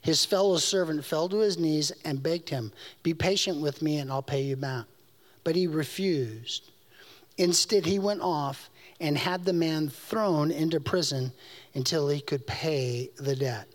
His 0.00 0.24
fellow 0.24 0.58
servant 0.58 1.04
fell 1.04 1.28
to 1.28 1.38
his 1.38 1.58
knees 1.58 1.90
and 2.04 2.22
begged 2.22 2.50
him, 2.50 2.72
Be 3.02 3.14
patient 3.14 3.60
with 3.60 3.82
me 3.82 3.98
and 3.98 4.12
I'll 4.12 4.22
pay 4.22 4.42
you 4.42 4.54
back. 4.54 4.84
But 5.42 5.56
he 5.56 5.66
refused. 5.66 6.70
Instead, 7.36 7.84
he 7.84 7.98
went 7.98 8.20
off 8.20 8.70
and 9.00 9.18
had 9.18 9.44
the 9.44 9.52
man 9.52 9.88
thrown 9.88 10.52
into 10.52 10.78
prison 10.78 11.32
until 11.74 12.08
he 12.10 12.20
could 12.20 12.46
pay 12.46 13.10
the 13.16 13.34
debt. 13.34 13.66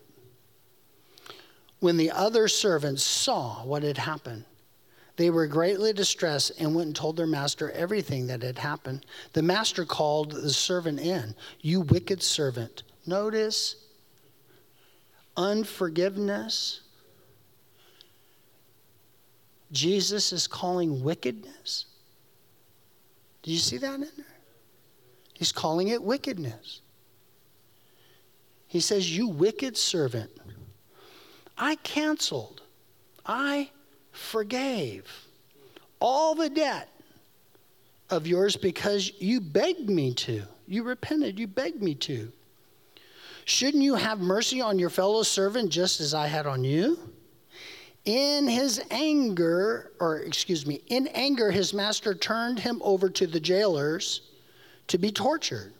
When 1.80 1.96
the 1.96 2.10
other 2.10 2.48
servants 2.48 3.02
saw 3.02 3.64
what 3.64 3.82
had 3.82 3.98
happened, 3.98 4.44
they 5.16 5.30
were 5.30 5.46
greatly 5.46 5.92
distressed 5.92 6.52
and 6.58 6.74
went 6.74 6.88
and 6.88 6.96
told 6.96 7.16
their 7.16 7.26
master 7.26 7.70
everything 7.70 8.26
that 8.26 8.42
had 8.42 8.58
happened. 8.58 9.06
The 9.32 9.42
master 9.42 9.84
called 9.84 10.32
the 10.32 10.52
servant 10.52 11.00
in. 11.00 11.34
You 11.60 11.80
wicked 11.82 12.22
servant. 12.22 12.82
Notice 13.06 13.76
unforgiveness. 15.36 16.82
Jesus 19.72 20.32
is 20.32 20.46
calling 20.46 21.02
wickedness. 21.02 21.86
Do 23.42 23.50
you 23.50 23.58
see 23.58 23.78
that 23.78 23.94
in 23.94 24.00
there? 24.00 24.26
He's 25.34 25.52
calling 25.52 25.88
it 25.88 26.02
wickedness. 26.02 26.80
He 28.66 28.80
says, 28.80 29.16
You 29.16 29.28
wicked 29.28 29.76
servant, 29.76 30.30
I 31.58 31.76
canceled, 31.76 32.62
I 33.24 33.70
forgave 34.12 35.26
all 36.00 36.34
the 36.34 36.50
debt 36.50 36.88
of 38.10 38.26
yours 38.26 38.56
because 38.56 39.12
you 39.18 39.40
begged 39.40 39.88
me 39.88 40.14
to. 40.14 40.42
You 40.68 40.82
repented, 40.82 41.38
you 41.38 41.46
begged 41.46 41.82
me 41.82 41.94
to. 41.96 42.30
Shouldn't 43.44 43.82
you 43.82 43.94
have 43.94 44.18
mercy 44.18 44.60
on 44.60 44.78
your 44.78 44.90
fellow 44.90 45.22
servant 45.22 45.70
just 45.70 46.00
as 46.00 46.14
I 46.14 46.26
had 46.26 46.46
on 46.46 46.64
you? 46.64 46.98
In 48.04 48.46
his 48.46 48.80
anger, 48.90 49.92
or 49.98 50.18
excuse 50.18 50.66
me, 50.66 50.80
in 50.88 51.08
anger, 51.08 51.50
his 51.50 51.72
master 51.72 52.14
turned 52.14 52.58
him 52.58 52.80
over 52.84 53.08
to 53.10 53.26
the 53.26 53.40
jailers 53.40 54.22
to 54.88 54.98
be 54.98 55.10
tortured 55.10 55.72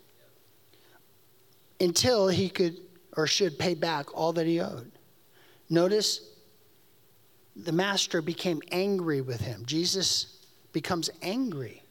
until 1.80 2.28
he 2.28 2.48
could 2.48 2.78
or 3.16 3.26
should 3.26 3.58
pay 3.58 3.74
back 3.74 4.16
all 4.16 4.32
that 4.32 4.46
he 4.46 4.60
owed. 4.60 4.90
Notice 5.68 6.20
the 7.56 7.72
master 7.72 8.22
became 8.22 8.62
angry 8.70 9.20
with 9.20 9.40
him. 9.40 9.64
Jesus 9.66 10.38
becomes 10.72 11.10
angry. 11.22 11.82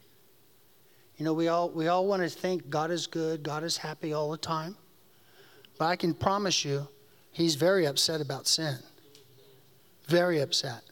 You 1.16 1.24
know, 1.24 1.32
we 1.32 1.48
all, 1.48 1.70
we 1.70 1.88
all 1.88 2.06
want 2.06 2.22
to 2.22 2.28
think 2.28 2.70
God 2.70 2.90
is 2.90 3.06
good, 3.06 3.42
God 3.42 3.64
is 3.64 3.76
happy 3.76 4.12
all 4.12 4.30
the 4.30 4.38
time. 4.38 4.76
But 5.78 5.86
I 5.86 5.96
can 5.96 6.14
promise 6.14 6.64
you, 6.64 6.86
he's 7.32 7.54
very 7.54 7.86
upset 7.86 8.20
about 8.20 8.46
sin. 8.46 8.76
Very 10.06 10.40
upset. 10.40 10.82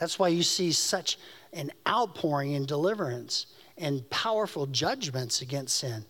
That's 0.00 0.18
why 0.18 0.28
you 0.28 0.42
see 0.42 0.72
such 0.72 1.18
an 1.52 1.70
outpouring 1.86 2.52
in 2.52 2.64
deliverance 2.64 3.46
and 3.76 4.08
powerful 4.10 4.66
judgments 4.66 5.42
against 5.42 5.76
sin. 5.76 6.04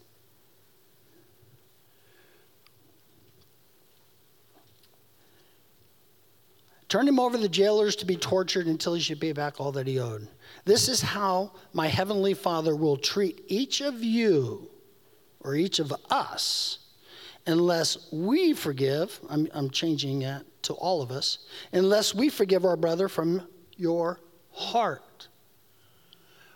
Turn 6.92 7.08
him 7.08 7.18
over 7.18 7.38
to 7.38 7.42
the 7.42 7.48
jailers 7.48 7.96
to 7.96 8.04
be 8.04 8.16
tortured 8.16 8.66
until 8.66 8.92
he 8.92 9.00
should 9.00 9.18
pay 9.18 9.32
back 9.32 9.58
all 9.58 9.72
that 9.72 9.86
he 9.86 9.98
owed. 9.98 10.28
This 10.66 10.90
is 10.90 11.00
how 11.00 11.52
my 11.72 11.86
heavenly 11.86 12.34
Father 12.34 12.76
will 12.76 12.98
treat 12.98 13.42
each 13.48 13.80
of 13.80 14.04
you 14.04 14.68
or 15.40 15.54
each 15.54 15.78
of 15.78 15.90
us 16.10 16.80
unless 17.46 18.12
we 18.12 18.52
forgive. 18.52 19.18
I'm, 19.30 19.48
I'm 19.54 19.70
changing 19.70 20.18
that 20.18 20.44
to 20.64 20.74
all 20.74 21.00
of 21.00 21.10
us. 21.10 21.38
Unless 21.72 22.14
we 22.14 22.28
forgive 22.28 22.66
our 22.66 22.76
brother 22.76 23.08
from 23.08 23.48
your 23.78 24.20
heart. 24.52 25.28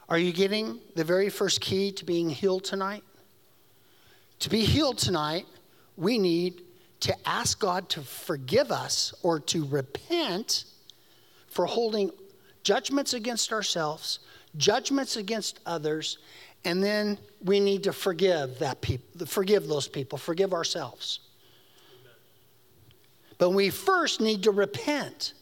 Are 0.07 0.19
you 0.19 0.35
getting 0.35 0.81
the 0.97 1.05
very 1.05 1.31
first 1.31 1.63
key 1.63 1.93
to 1.93 2.05
being 2.05 2.29
healed 2.29 2.65
tonight? 2.65 3.05
To 4.41 4.51
be 4.51 4.67
healed 4.67 4.99
tonight, 4.99 5.47
we 5.97 6.19
need 6.19 6.61
to 7.01 7.29
ask 7.29 7.59
God 7.59 7.89
to 7.91 8.03
forgive 8.03 8.71
us 8.71 9.15
or 9.23 9.41
to 9.41 9.65
repent 9.67 10.65
for 11.49 11.67
holding 11.67 12.11
judgments 12.63 13.15
against 13.15 13.53
ourselves, 13.53 14.19
judgments 14.57 15.17
against 15.17 15.61
others, 15.67 16.19
and 16.65 16.83
then 16.83 17.19
we 17.45 17.61
need 17.61 17.85
to 17.85 17.93
forgive 17.93 18.59
that 18.59 18.81
people, 18.81 19.27
forgive 19.27 19.69
those 19.69 19.87
people, 19.87 20.19
forgive 20.19 20.53
ourselves. 20.53 21.21
But 23.39 23.51
we 23.51 23.71
first 23.71 24.21
need 24.21 24.43
to 24.45 24.51
repent. 24.51 25.35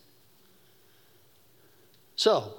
So, 2.16 2.54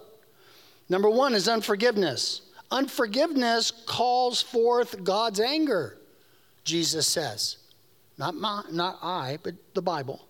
number 0.89 1.09
one 1.09 1.33
is 1.33 1.47
unforgiveness. 1.47 2.41
Unforgiveness 2.71 3.71
calls 3.85 4.41
forth 4.41 5.03
God's 5.03 5.39
anger, 5.39 5.97
Jesus 6.63 7.05
says. 7.05 7.57
Not, 8.17 8.35
my, 8.35 8.63
not 8.71 8.99
I, 9.01 9.37
but 9.43 9.55
the 9.73 9.81
Bible. 9.81 10.27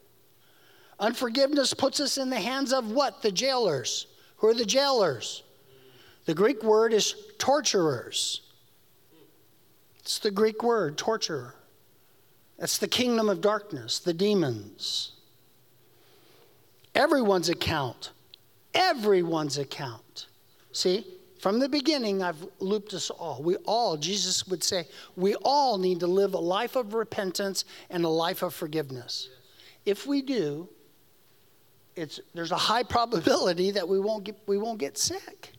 Unforgiveness 0.99 1.73
puts 1.73 1.99
us 1.99 2.17
in 2.17 2.29
the 2.29 2.39
hands 2.39 2.73
of 2.73 2.91
what? 2.91 3.21
The 3.21 3.31
jailers. 3.31 4.07
Who 4.37 4.47
are 4.47 4.53
the 4.53 4.65
jailers? 4.65 5.43
The 6.25 6.33
Greek 6.33 6.63
word 6.63 6.93
is 6.93 7.15
torturers. 7.37 8.41
It's 9.99 10.19
the 10.19 10.31
Greek 10.31 10.63
word, 10.63 10.97
torturer. 10.97 11.55
That's 12.57 12.77
the 12.77 12.87
kingdom 12.87 13.29
of 13.29 13.41
darkness, 13.41 13.99
the 13.99 14.13
demons. 14.13 15.11
Everyone's 16.93 17.49
account, 17.49 18.11
everyone's 18.73 19.57
account. 19.57 20.27
See, 20.71 21.05
from 21.39 21.59
the 21.59 21.69
beginning, 21.69 22.23
I've 22.23 22.47
looped 22.59 22.93
us 22.93 23.09
all. 23.09 23.41
We 23.43 23.55
all, 23.65 23.97
Jesus 23.97 24.47
would 24.47 24.63
say, 24.63 24.87
we 25.15 25.35
all 25.43 25.77
need 25.77 25.99
to 25.99 26.07
live 26.07 26.33
a 26.33 26.39
life 26.39 26.75
of 26.75 26.93
repentance 26.93 27.65
and 27.89 28.05
a 28.05 28.09
life 28.09 28.41
of 28.41 28.53
forgiveness. 28.53 29.29
If 29.85 30.07
we 30.07 30.21
do, 30.21 30.69
it's, 31.95 32.19
there's 32.33 32.51
a 32.51 32.57
high 32.57 32.83
probability 32.83 33.71
that 33.71 33.87
we 33.87 33.99
won't 33.99 34.23
get, 34.23 34.35
we 34.47 34.57
won't 34.57 34.79
get 34.79 34.97
sick. 34.97 35.51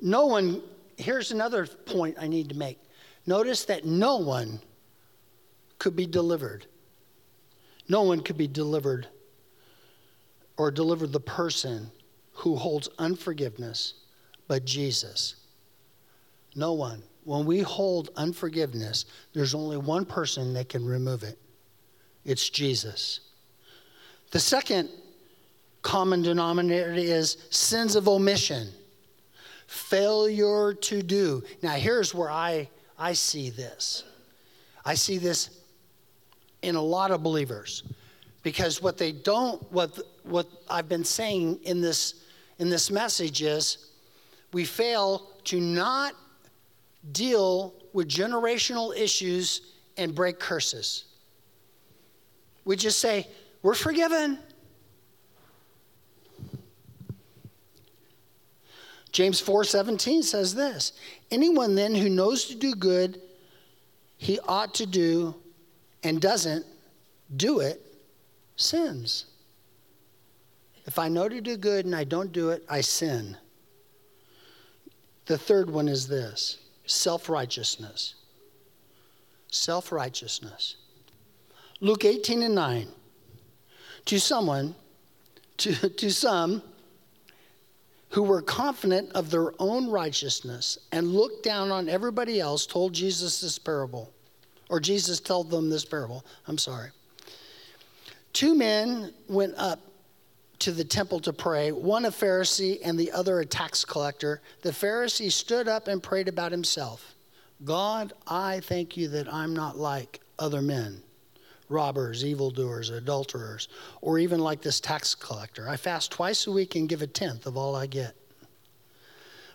No 0.00 0.26
one, 0.26 0.62
here's 0.96 1.30
another 1.30 1.66
point 1.66 2.16
I 2.20 2.26
need 2.26 2.48
to 2.50 2.56
make. 2.56 2.78
Notice 3.26 3.64
that 3.66 3.84
no 3.84 4.16
one 4.16 4.60
could 5.78 5.94
be 5.94 6.06
delivered. 6.06 6.66
No 7.88 8.02
one 8.02 8.20
could 8.20 8.36
be 8.36 8.48
delivered 8.48 9.08
or 10.56 10.70
deliver 10.70 11.06
the 11.06 11.20
person 11.20 11.90
who 12.32 12.56
holds 12.56 12.88
unforgiveness 12.98 13.94
but 14.48 14.64
Jesus. 14.64 15.36
No 16.54 16.72
one. 16.72 17.02
When 17.24 17.46
we 17.46 17.60
hold 17.60 18.10
unforgiveness, 18.16 19.06
there's 19.32 19.54
only 19.54 19.76
one 19.76 20.04
person 20.04 20.52
that 20.54 20.68
can 20.68 20.84
remove 20.84 21.22
it 21.22 21.38
it's 22.24 22.48
Jesus. 22.48 23.20
The 24.30 24.38
second 24.38 24.88
common 25.82 26.22
denominator 26.22 26.92
is 26.92 27.36
sins 27.50 27.96
of 27.96 28.08
omission, 28.08 28.68
failure 29.66 30.74
to 30.74 31.02
do. 31.02 31.42
Now, 31.62 31.72
here's 31.72 32.14
where 32.14 32.30
I, 32.30 32.68
I 32.98 33.14
see 33.14 33.50
this 33.50 34.04
I 34.84 34.94
see 34.94 35.18
this 35.18 35.50
in 36.62 36.74
a 36.74 36.82
lot 36.82 37.10
of 37.10 37.22
believers 37.22 37.82
because 38.42 38.82
what 38.82 38.98
they 38.98 39.12
don't 39.12 39.60
what 39.72 39.98
what 40.24 40.46
i've 40.70 40.88
been 40.88 41.04
saying 41.04 41.58
in 41.62 41.80
this 41.80 42.14
in 42.58 42.68
this 42.68 42.90
message 42.90 43.42
is 43.42 43.90
we 44.52 44.64
fail 44.64 45.30
to 45.44 45.60
not 45.60 46.14
deal 47.12 47.74
with 47.92 48.08
generational 48.08 48.96
issues 48.96 49.72
and 49.96 50.14
break 50.14 50.38
curses 50.38 51.04
we 52.64 52.76
just 52.76 52.98
say 52.98 53.26
we're 53.62 53.74
forgiven 53.74 54.38
james 59.10 59.42
4:17 59.42 60.22
says 60.22 60.54
this 60.54 60.92
anyone 61.30 61.74
then 61.74 61.94
who 61.94 62.08
knows 62.08 62.44
to 62.46 62.54
do 62.54 62.74
good 62.74 63.20
he 64.16 64.38
ought 64.46 64.74
to 64.74 64.86
do 64.86 65.34
and 66.04 66.20
doesn't 66.20 66.64
do 67.36 67.60
it 67.60 67.80
sins. 68.56 69.26
If 70.86 70.98
I 70.98 71.08
know 71.08 71.28
to 71.28 71.40
do 71.40 71.56
good 71.56 71.84
and 71.86 71.94
I 71.94 72.04
don't 72.04 72.32
do 72.32 72.50
it, 72.50 72.64
I 72.68 72.80
sin. 72.80 73.36
The 75.26 75.38
third 75.38 75.70
one 75.70 75.88
is 75.88 76.08
this 76.08 76.58
self 76.86 77.28
righteousness. 77.28 78.14
Self 79.48 79.92
righteousness. 79.92 80.76
Luke 81.80 82.04
18 82.04 82.42
and 82.42 82.54
9. 82.54 82.88
To 84.06 84.18
someone, 84.18 84.74
to, 85.58 85.88
to 85.88 86.10
some 86.10 86.62
who 88.10 88.22
were 88.22 88.42
confident 88.42 89.10
of 89.12 89.30
their 89.30 89.52
own 89.58 89.88
righteousness 89.90 90.78
and 90.92 91.08
looked 91.08 91.42
down 91.42 91.70
on 91.70 91.88
everybody 91.88 92.40
else, 92.40 92.66
told 92.66 92.92
Jesus 92.92 93.40
this 93.40 93.58
parable. 93.58 94.12
Or 94.68 94.80
Jesus 94.80 95.18
told 95.18 95.50
them 95.50 95.70
this 95.70 95.84
parable. 95.84 96.24
I'm 96.46 96.58
sorry. 96.58 96.90
Two 98.32 98.54
men 98.54 99.12
went 99.28 99.54
up 99.56 99.80
to 100.62 100.72
the 100.72 100.84
temple 100.84 101.20
to 101.20 101.32
pray, 101.32 101.72
one 101.72 102.04
a 102.04 102.10
Pharisee 102.10 102.78
and 102.84 102.98
the 102.98 103.12
other 103.12 103.40
a 103.40 103.46
tax 103.46 103.84
collector. 103.84 104.40
The 104.62 104.70
Pharisee 104.70 105.30
stood 105.30 105.68
up 105.68 105.88
and 105.88 106.02
prayed 106.02 106.28
about 106.28 106.52
himself 106.52 107.14
God, 107.64 108.12
I 108.26 108.60
thank 108.60 108.96
you 108.96 109.08
that 109.08 109.32
I'm 109.32 109.54
not 109.54 109.76
like 109.78 110.20
other 110.38 110.62
men, 110.62 111.02
robbers, 111.68 112.24
evildoers, 112.24 112.90
adulterers, 112.90 113.68
or 114.00 114.18
even 114.18 114.40
like 114.40 114.62
this 114.62 114.80
tax 114.80 115.14
collector. 115.14 115.68
I 115.68 115.76
fast 115.76 116.10
twice 116.10 116.46
a 116.46 116.52
week 116.52 116.74
and 116.74 116.88
give 116.88 117.02
a 117.02 117.06
tenth 117.06 117.46
of 117.46 117.56
all 117.56 117.76
I 117.76 117.86
get. 117.86 118.16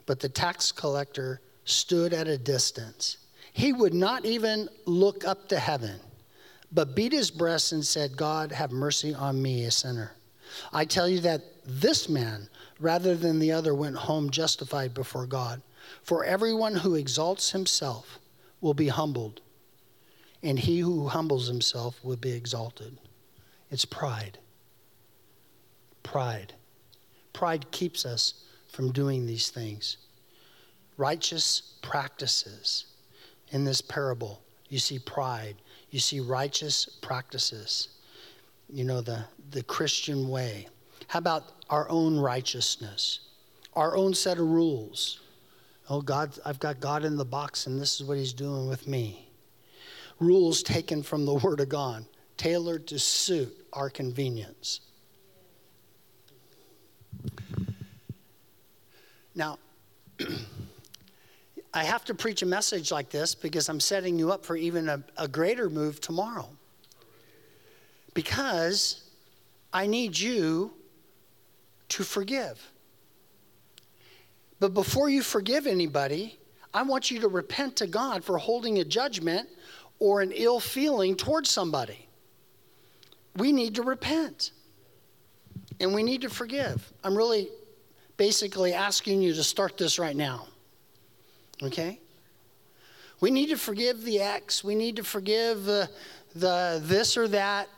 But 0.06 0.20
the 0.22 0.30
tax 0.30 0.72
collector 0.72 1.42
stood 1.66 2.14
at 2.14 2.28
a 2.28 2.38
distance. 2.38 3.18
He 3.52 3.74
would 3.74 3.94
not 3.94 4.26
even 4.26 4.70
look 4.86 5.26
up 5.26 5.50
to 5.50 5.60
heaven 5.60 6.00
but 6.72 6.96
beat 6.96 7.14
his 7.14 7.32
breast 7.32 7.72
and 7.72 7.86
said, 7.86 8.18
God, 8.18 8.52
have 8.52 8.72
mercy 8.72 9.14
on 9.14 9.42
me, 9.42 9.64
a 9.64 9.72
sinner. 9.72 10.12
I 10.72 10.86
tell 10.86 11.08
you 11.08 11.20
that 11.22 11.42
this 11.66 12.08
man, 12.08 12.50
rather 12.80 13.16
than 13.16 13.40
the 13.40 13.52
other, 13.52 13.74
went 13.74 13.96
home 13.96 14.30
justified 14.30 14.94
before 14.94 15.26
God. 15.26 15.62
For 16.04 16.24
everyone 16.24 16.76
who 16.76 16.96
exalts 16.96 17.52
himself 17.52 18.20
will 18.62 18.74
be 18.74 18.88
humbled, 18.88 19.42
and 20.44 20.60
he 20.60 20.80
who 20.80 21.08
humbles 21.08 21.48
himself 21.48 22.04
will 22.04 22.18
be 22.18 22.32
exalted. 22.32 22.98
It's 23.70 23.86
pride. 23.86 24.40
Pride. 26.04 26.54
Pride 27.34 27.70
keeps 27.72 28.06
us 28.06 28.46
from 28.68 28.92
doing 28.92 29.26
these 29.26 29.50
things. 29.50 29.98
Righteous 30.98 31.74
practices. 31.82 32.86
In 33.50 33.64
this 33.64 33.82
parable, 33.82 34.42
you 34.70 34.80
see 34.80 35.00
pride 35.00 35.56
you 35.90 36.00
see 36.00 36.20
righteous 36.20 36.86
practices, 37.02 37.90
you 38.70 38.84
know, 38.84 39.02
the, 39.02 39.24
the 39.52 39.64
Christian 39.64 40.30
way. 40.30 40.68
How 41.08 41.20
about 41.20 41.44
our 41.70 41.90
own 41.90 42.20
righteousness, 42.20 43.20
our 43.74 43.96
own 43.96 44.14
set 44.14 44.38
of 44.38 44.48
rules? 44.48 45.22
Oh, 45.90 46.02
God, 46.02 46.38
I've 46.46 46.60
got 46.60 46.80
God 46.80 47.06
in 47.06 47.16
the 47.16 47.26
box, 47.26 47.68
and 47.68 47.80
this 47.80 48.00
is 48.00 48.06
what 48.06 48.18
He's 48.18 48.34
doing 48.34 48.68
with 48.68 48.88
me. 48.88 49.30
Rules 50.20 50.64
taken 50.64 51.02
from 51.02 51.26
the 51.26 51.36
Word 51.36 51.60
of 51.62 51.70
God, 51.70 52.06
tailored 52.36 52.88
to 52.88 53.00
suit 53.00 53.54
our 53.72 53.90
convenience. 53.90 54.82
Now, 59.34 59.60
I 61.74 61.84
have 61.84 62.04
to 62.06 62.16
preach 62.16 62.42
a 62.42 62.46
message 62.46 62.92
like 62.92 63.10
this 63.10 63.36
because 63.36 63.70
I'm 63.70 63.80
setting 63.80 64.18
you 64.18 64.32
up 64.32 64.44
for 64.44 64.56
even 64.56 64.90
a, 64.90 65.04
a 65.16 65.28
greater 65.28 65.70
move 65.70 66.02
tomorrow. 66.02 66.50
Because 68.18 69.04
I 69.72 69.86
need 69.86 70.18
you 70.18 70.74
to 71.90 72.04
forgive. 72.04 72.72
But 74.60 74.74
before 74.74 75.08
you 75.08 75.22
forgive 75.22 75.68
anybody, 75.68 76.40
I 76.74 76.82
want 76.82 77.12
you 77.12 77.20
to 77.20 77.28
repent 77.28 77.76
to 77.76 77.86
God 77.86 78.24
for 78.24 78.40
holding 78.40 78.80
a 78.80 78.84
judgment 78.84 79.48
or 80.00 80.22
an 80.22 80.32
ill 80.32 80.60
feeling 80.60 81.16
towards 81.16 81.52
somebody. 81.52 82.10
We 83.36 83.52
need 83.52 83.76
to 83.76 83.84
repent 83.84 84.50
and 85.80 85.94
we 85.94 86.02
need 86.02 86.22
to 86.22 86.30
forgive. 86.30 86.92
I'm 87.04 87.16
really 87.16 87.50
basically 88.18 88.74
asking 88.74 89.22
you 89.22 89.36
to 89.36 89.44
start 89.44 89.78
this 89.78 90.00
right 90.00 90.16
now. 90.16 90.48
Okay? 91.62 92.00
We 93.20 93.30
need 93.30 93.50
to 93.50 93.58
forgive 93.58 94.04
the 94.04 94.22
ex. 94.22 94.64
We 94.64 94.74
need 94.74 94.96
to 94.96 95.04
forgive 95.04 95.66
the, 95.66 95.88
the 96.34 96.82
this 96.84 97.16
or 97.16 97.28
that. 97.28 97.70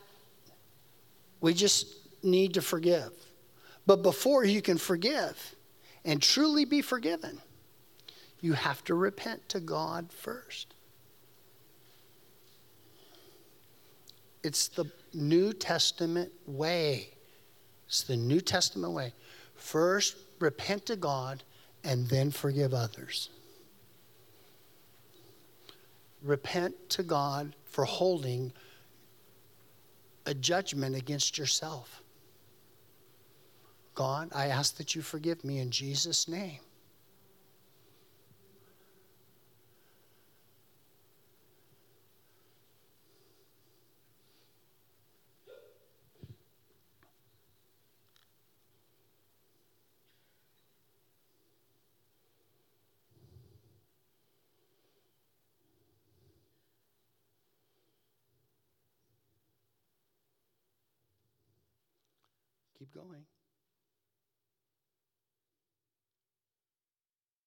We 1.42 1.54
just 1.54 1.88
need 2.24 2.54
to 2.56 2.62
forgive. 2.62 3.12
But 3.86 4.04
before 4.04 4.46
you 4.46 4.62
can 4.62 4.78
forgive 4.78 5.56
and 6.06 6.22
truly 6.22 6.66
be 6.66 6.82
forgiven, 6.82 7.40
you 8.42 8.54
have 8.54 8.84
to 8.86 8.96
repent 8.96 9.50
to 9.50 9.60
God 9.60 10.12
first. 10.12 10.74
It's 14.44 14.68
the 14.70 14.86
New 15.14 15.54
Testament 15.54 16.32
way. 16.46 17.10
It's 17.88 18.04
the 18.04 18.16
New 18.16 18.40
Testament 18.40 18.94
way. 18.94 19.14
First, 19.56 20.16
repent 20.40 20.86
to 20.86 20.96
God 20.96 21.44
and 21.84 22.08
then 22.08 22.32
forgive 22.32 22.74
others. 22.74 23.30
Repent 26.22 26.76
to 26.90 27.04
God 27.04 27.56
for 27.66 27.86
holding 27.86 28.54
a 30.30 30.34
judgment 30.36 30.96
against 30.96 31.40
yourself. 31.40 32.04
God, 33.96 34.30
I 34.34 34.48
ask 34.48 34.78
that 34.78 34.94
you 34.94 35.02
forgive 35.02 35.44
me 35.44 35.58
in 35.58 35.72
Jesus' 35.72 36.28
name. 36.28 36.60